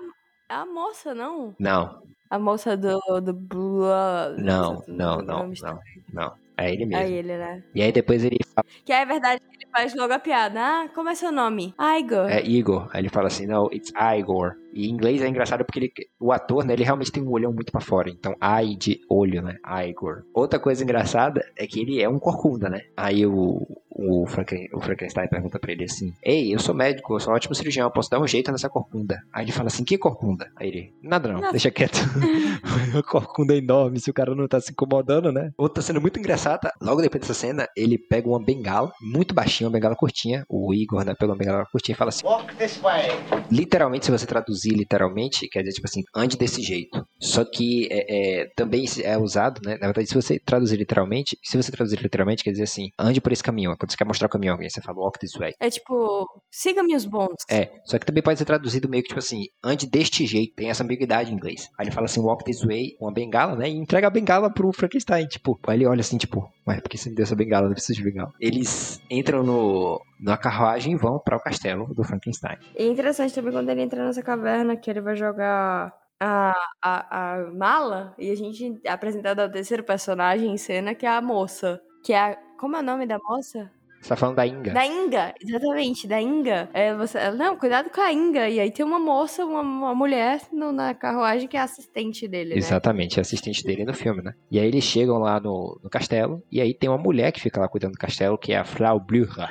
[0.50, 1.56] é a moça, não?
[1.60, 4.42] Não, A moça do, do Blood.
[4.44, 5.80] não, não, não, não,
[6.14, 6.34] não.
[6.60, 7.04] É ele mesmo.
[7.04, 7.64] É ele, né?
[7.76, 10.60] E aí depois ele fala, Que é verdade que ele faz logo a piada.
[10.60, 11.76] Ah, como é seu nome?
[12.00, 12.28] Igor.
[12.30, 12.90] é Igor.
[12.94, 14.56] Aí ele fala assim, não, it's Igor.
[14.78, 17.52] E em inglês é engraçado porque ele, o ator, né, ele realmente tem um olhão
[17.52, 18.10] muito pra fora.
[18.10, 19.58] Então, I de olho, né?
[19.88, 20.22] Igor.
[20.34, 22.82] Outra coisa engraçada é que ele é um corcunda, né?
[22.96, 27.20] Aí o, o, Franken, o Frankenstein pergunta pra ele assim, Ei, eu sou médico, eu
[27.20, 29.20] sou um ótimo cirurgião, eu posso dar um jeito nessa corcunda.
[29.34, 30.52] Aí ele fala assim, que corcunda?
[30.56, 31.98] Aí ele, nada não, deixa quieto.
[32.98, 35.52] a corcunda é enorme, se o cara não tá se incomodando, né?
[35.58, 39.74] Outra cena muito engraçada, logo depois dessa cena, ele pega uma bengala, muito baixinha, uma
[39.74, 43.10] bengala curtinha, o Igor, né, pega uma bengala curtinha e fala assim, Walk this way.
[43.52, 47.06] literalmente, se você traduzir literalmente, quer dizer, tipo assim, ande desse jeito.
[47.20, 49.78] Só que é, é, também é usado, né?
[49.80, 53.32] Na verdade, se você traduzir literalmente, se você traduzir literalmente, quer dizer assim, ande por
[53.32, 53.76] esse caminho.
[53.78, 55.54] Quando você quer mostrar o caminho a alguém, você fala walk this way.
[55.60, 57.36] É tipo, siga-me os bons.
[57.50, 60.70] É, só que também pode ser traduzido meio que tipo assim, ande deste jeito, tem
[60.70, 61.70] essa ambiguidade em inglês.
[61.78, 63.70] Aí ele fala assim, walk this way, uma bengala, né?
[63.70, 65.60] E entrega a bengala pro Frankenstein, tipo.
[65.68, 67.68] Aí ele olha assim, tipo, mas por que você me deu essa bengala?
[67.68, 68.32] Não preciso de bengala.
[68.40, 72.58] Eles entram no, na carruagem e vão para o castelo do Frankenstein.
[72.78, 77.34] E é interessante também quando ele entra nessa caverna que ele vai jogar a, a,
[77.44, 81.22] a mala e a gente é apresentado ao terceiro personagem em cena, que é a
[81.22, 81.80] moça.
[82.04, 82.36] Que é a.
[82.60, 83.72] Como é o nome da moça?
[84.02, 84.74] Você tá falando da Inga?
[84.74, 86.70] Da Inga, exatamente, da Inga.
[86.72, 88.48] É, você, não, cuidado com a Inga.
[88.48, 92.52] E aí tem uma moça, uma, uma mulher no- na carruagem que é assistente dele,
[92.52, 92.58] né?
[92.58, 94.34] Exatamente, é assistente dele no filme, né?
[94.52, 97.60] E aí eles chegam lá no, no castelo, e aí tem uma mulher que fica
[97.60, 99.50] lá cuidando do castelo, que é a Frau Blücher.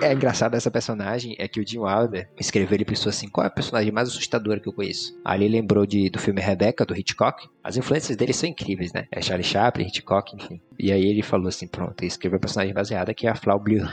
[0.00, 3.48] É engraçado essa personagem, é que o Jim Wilder escreveu ele pensou assim, qual é
[3.48, 5.18] a personagem mais assustadora que eu conheço?
[5.24, 7.48] Aí ele lembrou de, do filme Rebecca, do Hitchcock.
[7.64, 9.06] As influências dele são incríveis, né?
[9.10, 10.60] É Charlie Chaplin, Hitchcock, enfim.
[10.78, 13.58] E aí ele falou assim, pronto, ele escreveu a personagem baseada, que é a Frau
[13.58, 13.90] Blücher.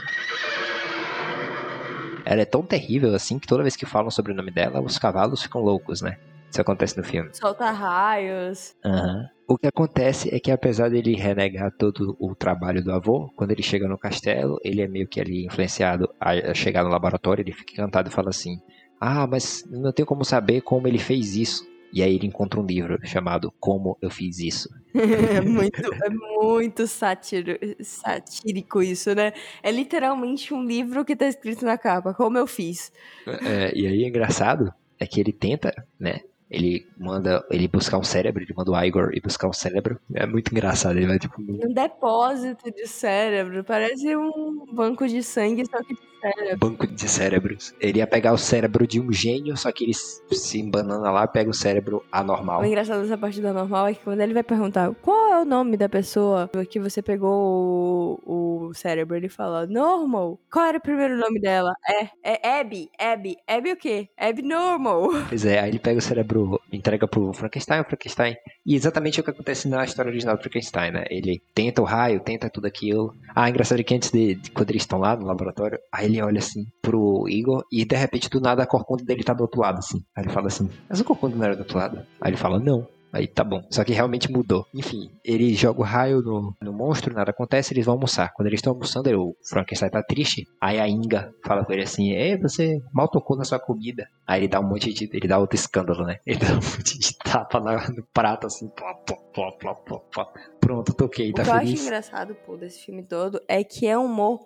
[2.26, 4.98] Ela é tão terrível assim que toda vez que falam sobre o nome dela, os
[4.98, 6.18] cavalos ficam loucos, né?
[6.54, 7.30] Isso acontece no filme.
[7.32, 8.76] Solta raios.
[8.84, 9.28] Aham.
[9.48, 13.62] O que acontece é que apesar dele renegar todo o trabalho do avô, quando ele
[13.62, 17.72] chega no castelo, ele é meio que ali influenciado a chegar no laboratório, ele fica
[17.72, 18.60] encantado e fala assim:
[19.00, 21.66] "Ah, mas não tenho como saber como ele fez isso".
[21.92, 24.68] E aí ele encontra um livro chamado Como Eu Fiz Isso.
[24.94, 29.32] é muito, é muito sátiro, satírico isso, né?
[29.60, 32.92] É literalmente um livro que tá escrito na capa, como eu fiz.
[33.26, 36.20] É, e aí é engraçado é que ele tenta, né?
[36.50, 39.98] Ele manda ele buscar um cérebro, ele manda o Igor ir buscar um cérebro.
[40.14, 41.40] É muito engraçado, ele vai tipo.
[41.40, 46.58] Um depósito de cérebro, parece um banco de sangue, só que de cérebro.
[46.58, 47.74] Banco de cérebros.
[47.80, 51.50] Ele ia pegar o cérebro de um gênio, só que ele se embanana lá pega
[51.50, 52.62] o cérebro anormal.
[52.62, 55.44] O engraçado dessa parte do anormal é que quando ele vai perguntar qual é o
[55.44, 60.38] nome da pessoa que você pegou o, o cérebro, ele fala normal.
[60.50, 61.74] Qual era o primeiro nome dela?
[61.88, 63.36] É, é Abby, Abby.
[63.46, 64.08] Abby o quê?
[64.16, 65.10] Abby normal.
[65.34, 68.36] Pois é, aí ele pega o cérebro, entrega pro Frankenstein, o Frankenstein.
[68.64, 71.04] E exatamente o que acontece na história original do Frankenstein, né?
[71.10, 73.14] Ele tenta o raio, tenta tudo aquilo.
[73.34, 76.13] Ah, engraçado é que antes de, de quando eles estão lá no laboratório, aí ele
[76.22, 79.60] olha assim pro Igor e de repente do nada a corcunda dele tá do outro
[79.60, 80.02] lado, assim.
[80.16, 81.98] Aí ele fala assim, mas o corcunda não era do outro lado?
[82.20, 82.86] Aí ele fala, não.
[83.14, 83.62] Aí tá bom.
[83.70, 84.66] Só que realmente mudou.
[84.74, 88.32] Enfim, ele joga o raio no, no monstro, nada acontece, eles vão almoçar.
[88.34, 90.48] Quando eles estão almoçando, ele, o Frankenstein tá triste.
[90.60, 94.08] Aí a Inga fala com ele assim: Ei, você mal tocou na sua comida.
[94.26, 95.08] Aí ele dá um monte de.
[95.12, 96.18] Ele dá outro escândalo, né?
[96.26, 98.66] Ele dá um monte de tapa no prato, assim.
[98.70, 99.74] Plá, plá,
[100.12, 100.26] plá.
[100.60, 101.82] Pronto, toquei, O tá que eu acho feliz?
[101.84, 104.40] engraçado, pô, desse filme todo é que é um humor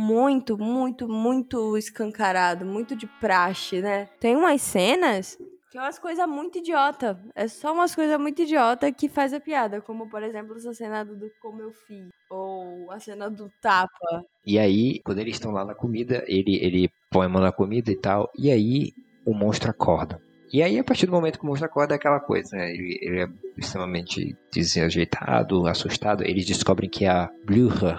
[0.00, 4.08] muito, muito, muito escancarado, muito de praxe, né?
[4.18, 5.36] Tem umas cenas
[5.70, 7.20] que é umas coisas muito idiota.
[7.34, 11.04] É só umas coisas muito idiota que faz a piada, como por exemplo essa cena
[11.04, 14.24] do como eu fiz ou a cena do tapa.
[14.44, 17.92] E aí, quando eles estão lá na comida, ele, ele põe a mão na comida
[17.92, 18.30] e tal.
[18.36, 18.92] E aí,
[19.26, 20.18] o monstro acorda.
[20.52, 22.72] E aí, a partir do momento que o monstro acorda, é aquela coisa, né?
[22.72, 26.24] Ele, ele é extremamente desajeitado, assustado.
[26.24, 27.96] Eles descobrem que a Blücher,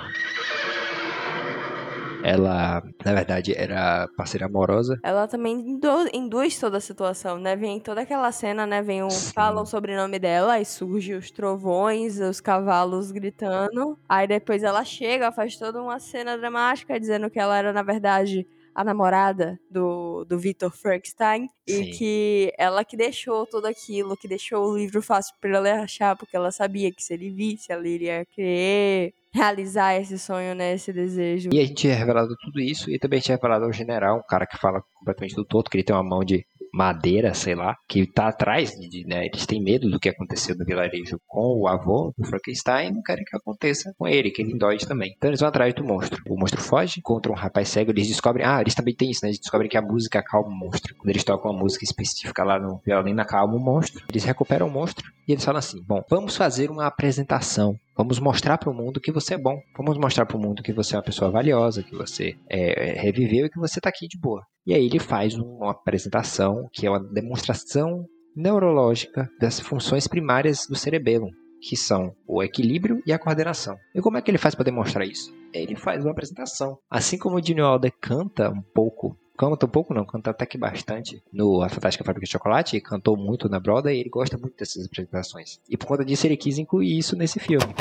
[2.23, 4.99] ela, na verdade, era parceira amorosa.
[5.03, 5.79] Ela também
[6.13, 7.55] induz toda a situação, né?
[7.55, 8.81] Vem toda aquela cena, né?
[8.81, 13.97] Vem um, falam o sobrenome dela, aí surge os trovões, os cavalos gritando.
[14.07, 18.47] Aí depois ela chega, faz toda uma cena dramática dizendo que ela era, na verdade,
[18.73, 21.47] a namorada do, do Victor Frankenstein.
[21.67, 26.15] E que ela que deixou tudo aquilo, que deixou o livro fácil pra ela achar,
[26.17, 30.73] porque ela sabia que se ele visse, ela iria querer realizar esse sonho, né?
[30.73, 31.49] Esse desejo.
[31.53, 32.91] E a gente é revelado tudo isso.
[32.91, 35.69] E também a gente é revelado ao general, um cara que fala completamente do todo,
[35.69, 39.25] que ele tem uma mão de madeira, sei lá, que tá atrás de, né?
[39.25, 43.01] Eles têm medo do que aconteceu no vilarejo com o avô do Frankenstein e não
[43.01, 45.13] querem que aconteça com ele, que ele endoide também.
[45.15, 46.21] Então eles vão atrás do monstro.
[46.29, 49.29] O monstro foge, encontra um rapaz cego, eles descobrem, ah, eles também têm isso, né?
[49.29, 50.95] Eles descobrem que a música acalma o monstro.
[50.95, 54.03] Quando eles tocam uma música específica lá no violino, acalma o monstro.
[54.09, 57.77] Eles recuperam o monstro e eles falam assim: bom, vamos fazer uma apresentação.
[57.95, 59.59] Vamos mostrar para o mundo que você é bom.
[59.77, 63.45] Vamos mostrar para o mundo que você é uma pessoa valiosa, que você é, reviveu
[63.45, 64.43] e que você tá aqui de boa.
[64.65, 70.75] E aí ele faz uma apresentação que é uma demonstração neurológica das funções primárias do
[70.75, 71.27] cerebelo,
[71.61, 73.75] que são o equilíbrio e a coordenação.
[73.93, 75.33] E como é que ele faz para demonstrar isso?
[75.53, 76.77] Ele faz uma apresentação.
[76.89, 80.57] Assim como o Gene Wilder canta um pouco canta um pouco não, canta até que
[80.57, 84.37] bastante no A Fantástica Fábrica de Chocolate, e cantou muito na Broadway, e ele gosta
[84.37, 85.59] muito dessas apresentações.
[85.69, 87.73] E por conta disso ele quis incluir isso nesse filme.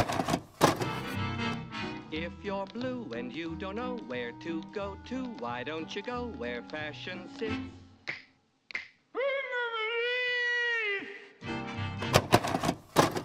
[2.13, 6.33] If you're blue and you don't know where to go to, why don't you go
[6.39, 7.81] where fashion sits?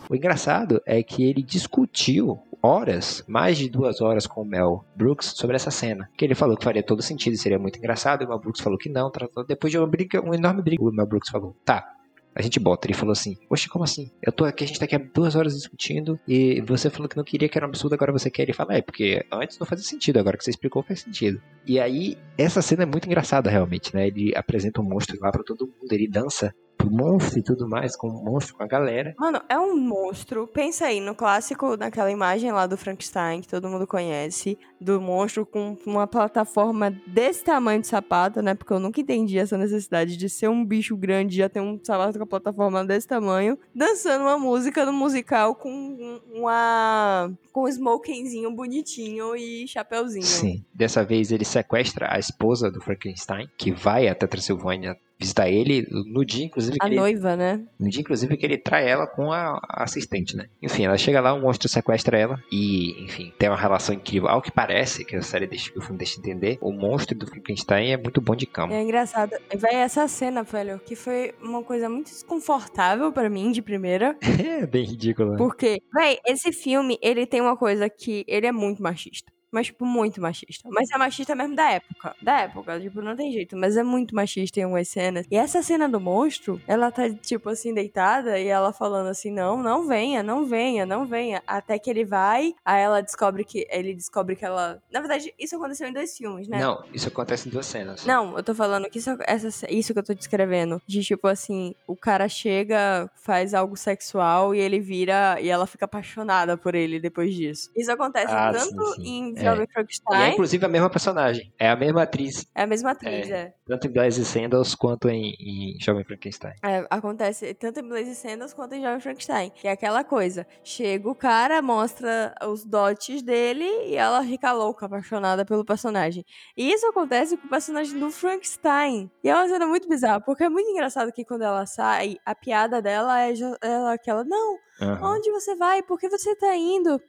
[0.08, 5.34] O engraçado é que ele discutiu horas, mais de duas horas com o Mel Brooks
[5.36, 6.10] sobre essa cena.
[6.18, 8.78] Que ele falou que faria todo sentido, seria muito engraçado, e o Mel Brooks falou
[8.78, 9.12] que não.
[9.48, 11.96] Depois de uma briga, uma enorme briga, o Mel Brooks falou, tá,
[12.36, 12.86] a gente bota.
[12.86, 14.12] Ele falou assim, oxe, como assim?
[14.22, 17.16] Eu tô aqui, a gente tá aqui há duas horas discutindo, e você falou que
[17.16, 18.44] não queria, que era um absurdo, agora você quer.
[18.44, 21.42] Ele fala, é, porque antes não fazia sentido, agora que você explicou faz sentido.
[21.66, 24.08] E aí, essa cena é muito engraçada realmente, né?
[24.08, 26.54] Ele apresenta um monstro lá pra todo mundo, ele dança
[26.88, 29.14] pro monstro e tudo mais, com o monstro, com a galera.
[29.18, 30.48] Mano, é um monstro.
[30.48, 35.46] Pensa aí no clássico, naquela imagem lá do Frankenstein, que todo mundo conhece, do monstro
[35.46, 38.54] com uma plataforma desse tamanho de sapato, né?
[38.54, 41.80] Porque eu nunca entendi essa necessidade de ser um bicho grande e já ter um
[41.84, 47.32] sapato com a plataforma desse tamanho, dançando uma música no musical com um- uma.
[47.52, 50.26] com um smokingzinho bonitinho e chapeuzinho.
[50.26, 50.66] Sim.
[50.74, 56.26] Dessa vez ele sequestra a esposa do Frankenstein, que vai até Transilvânia visitar ele no
[56.26, 57.62] dia, inclusive, que A ele, noiva, né?
[57.80, 60.48] no dia, inclusive, que ele trai ela com a, a assistente, né?
[60.62, 64.28] Enfim, ela chega lá, o monstro sequestra ela e, enfim, tem uma relação incrível.
[64.30, 67.26] Ao que parece, que a série deixa, que o filme deixa entender, o monstro do
[67.28, 68.74] Frankenstein é muito bom de cama.
[68.74, 69.32] É engraçado.
[69.56, 74.16] Véi, essa cena, velho, que foi uma coisa muito desconfortável pra mim de primeira.
[74.56, 75.32] É bem ridículo.
[75.32, 75.38] né?
[75.38, 79.32] Porque, véi, esse filme, ele tem uma coisa que ele é muito machista.
[79.56, 80.68] Mas, tipo, muito machista.
[80.70, 82.14] Mas é machista mesmo da época.
[82.22, 83.56] Da época, tipo, não tem jeito.
[83.56, 85.26] Mas é muito machista em algumas cenas.
[85.32, 89.64] E essa cena do monstro, ela tá, tipo, assim, deitada e ela falando assim: não,
[89.64, 91.42] não venha, não venha, não venha.
[91.48, 93.66] Até que ele vai, aí ela descobre que.
[93.70, 94.82] Ele descobre que ela.
[94.92, 96.60] Na verdade, isso aconteceu em dois filmes, né?
[96.60, 98.06] Não, isso acontece em duas cenas.
[98.06, 100.82] Não, eu tô falando que isso, essa, isso que eu tô descrevendo.
[100.86, 105.40] De tipo assim, o cara chega, faz algo sexual e ele vira.
[105.40, 107.72] E ela fica apaixonada por ele depois disso.
[107.74, 109.08] Isso acontece Ah, tanto sim, sim.
[109.08, 109.58] em É.
[109.58, 110.32] E é Frankenstein.
[110.34, 111.54] inclusive a mesma personagem.
[111.60, 112.48] É a mesma atriz.
[112.56, 113.54] É a mesma atriz, é.
[113.66, 116.54] Tanto em Blaze Sandals quanto em, em Jovem Frankenstein.
[116.64, 119.52] É, acontece tanto em Blaze Sandals quanto em Jovem Frankenstein.
[119.56, 120.46] Que é aquela coisa.
[120.64, 126.26] Chega o cara, mostra os dotes dele e ela fica louca, apaixonada pelo personagem.
[126.56, 129.10] E isso acontece com o personagem do Frankenstein.
[129.24, 132.36] E é uma cena muito bizarra, porque é muito engraçado que quando ela sai, a
[132.36, 135.16] piada dela é ela, aquela, não, Aham.
[135.16, 135.82] onde você vai?
[135.82, 137.02] Por que você tá indo?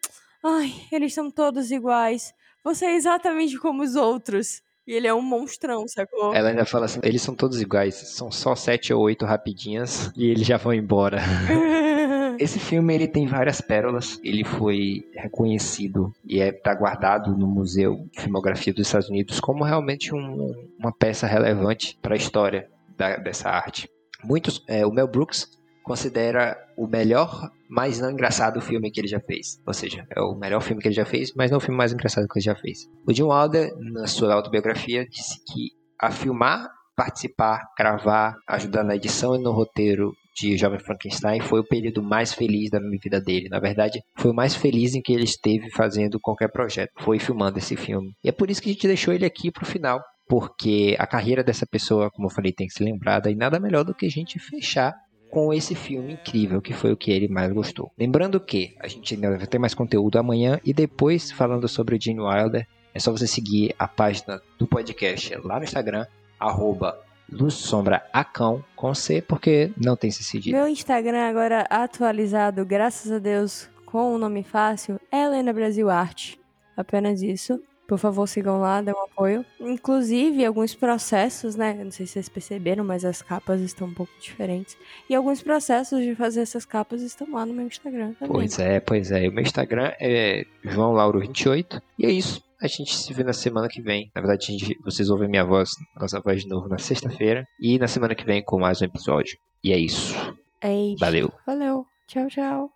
[0.45, 2.33] Ai, eles são todos iguais.
[2.65, 4.63] Você é exatamente como os outros.
[4.87, 6.33] E ele é um monstrão, sacou?
[6.33, 10.27] Ela ainda fala assim: eles são todos iguais, são só sete ou oito rapidinhas e
[10.31, 11.19] eles já vão embora.
[12.39, 14.21] Esse filme ele tem várias pérolas.
[14.23, 19.65] Ele foi reconhecido e é tá guardado no Museu de Filmografia dos Estados Unidos como
[19.65, 23.89] realmente um- uma peça relevante para a história da- dessa arte.
[24.23, 25.49] Muitos, é, o Mel Brooks
[25.87, 29.63] considera o melhor, mas não engraçado filme que ele já fez.
[29.65, 31.93] Ou seja, é o melhor filme que ele já fez, mas não o filme mais
[31.93, 32.91] engraçado que ele já fez.
[33.07, 39.37] O Jim Wilder, na sua autobiografia, disse que a filmar, participar, gravar, ajudar na edição
[39.37, 43.49] e no roteiro de Jovem Frankenstein foi o período mais feliz da vida dele.
[43.49, 46.91] Na verdade, foi o mais feliz em que ele esteve fazendo qualquer projeto.
[46.99, 48.13] Foi filmando esse filme.
[48.25, 50.01] E é por isso que a gente deixou ele aqui pro final.
[50.29, 53.31] Porque a carreira dessa pessoa, como eu falei, tem que ser lembrada.
[53.31, 54.93] E nada melhor do que a gente fechar
[55.37, 57.93] com esse filme incrível, que foi o que ele mais gostou.
[57.99, 62.01] Lembrando que a gente ainda vai ter mais conteúdo amanhã e depois falando sobre o
[62.01, 66.07] Gene Wilder, é só você seguir a página do podcast lá no Instagram,
[66.41, 66.99] arroba
[67.31, 70.57] luzsombraacão, com C, porque não tem C cedilha.
[70.57, 76.41] Meu Instagram agora atualizado, graças a Deus, com um nome fácil, é Helena Brasil Arte.
[76.75, 77.61] Apenas isso.
[77.87, 79.45] Por favor, sigam lá, dêem um apoio.
[79.61, 81.73] Inclusive, alguns processos, né?
[81.75, 84.77] Não sei se vocês perceberam, mas as capas estão um pouco diferentes.
[85.09, 88.29] E alguns processos de fazer essas capas estão lá no meu Instagram também.
[88.33, 89.29] Pois é, pois é.
[89.29, 91.81] O meu Instagram é João Lauro28.
[91.99, 92.43] E é isso.
[92.61, 94.11] A gente se vê na semana que vem.
[94.15, 97.47] Na verdade, gente- vocês ouvem minha voz, nossa voz de novo na sexta-feira.
[97.61, 99.39] E na semana que vem com mais um episódio.
[99.63, 100.15] E é isso.
[100.61, 100.99] É isso.
[100.99, 101.31] Valeu.
[101.47, 101.87] Valeu.
[102.09, 102.76] Tchau, tchau.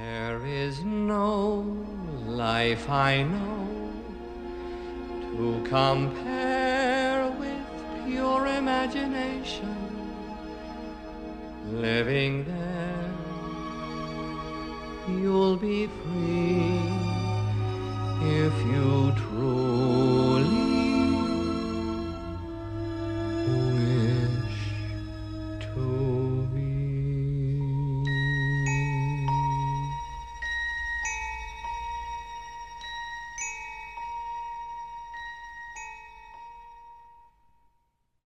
[0.00, 1.76] There is no
[2.24, 3.90] life I know
[5.32, 9.76] to compare with pure imagination.
[11.66, 13.10] Living there,
[15.08, 16.80] you'll be free
[18.22, 19.97] if you truly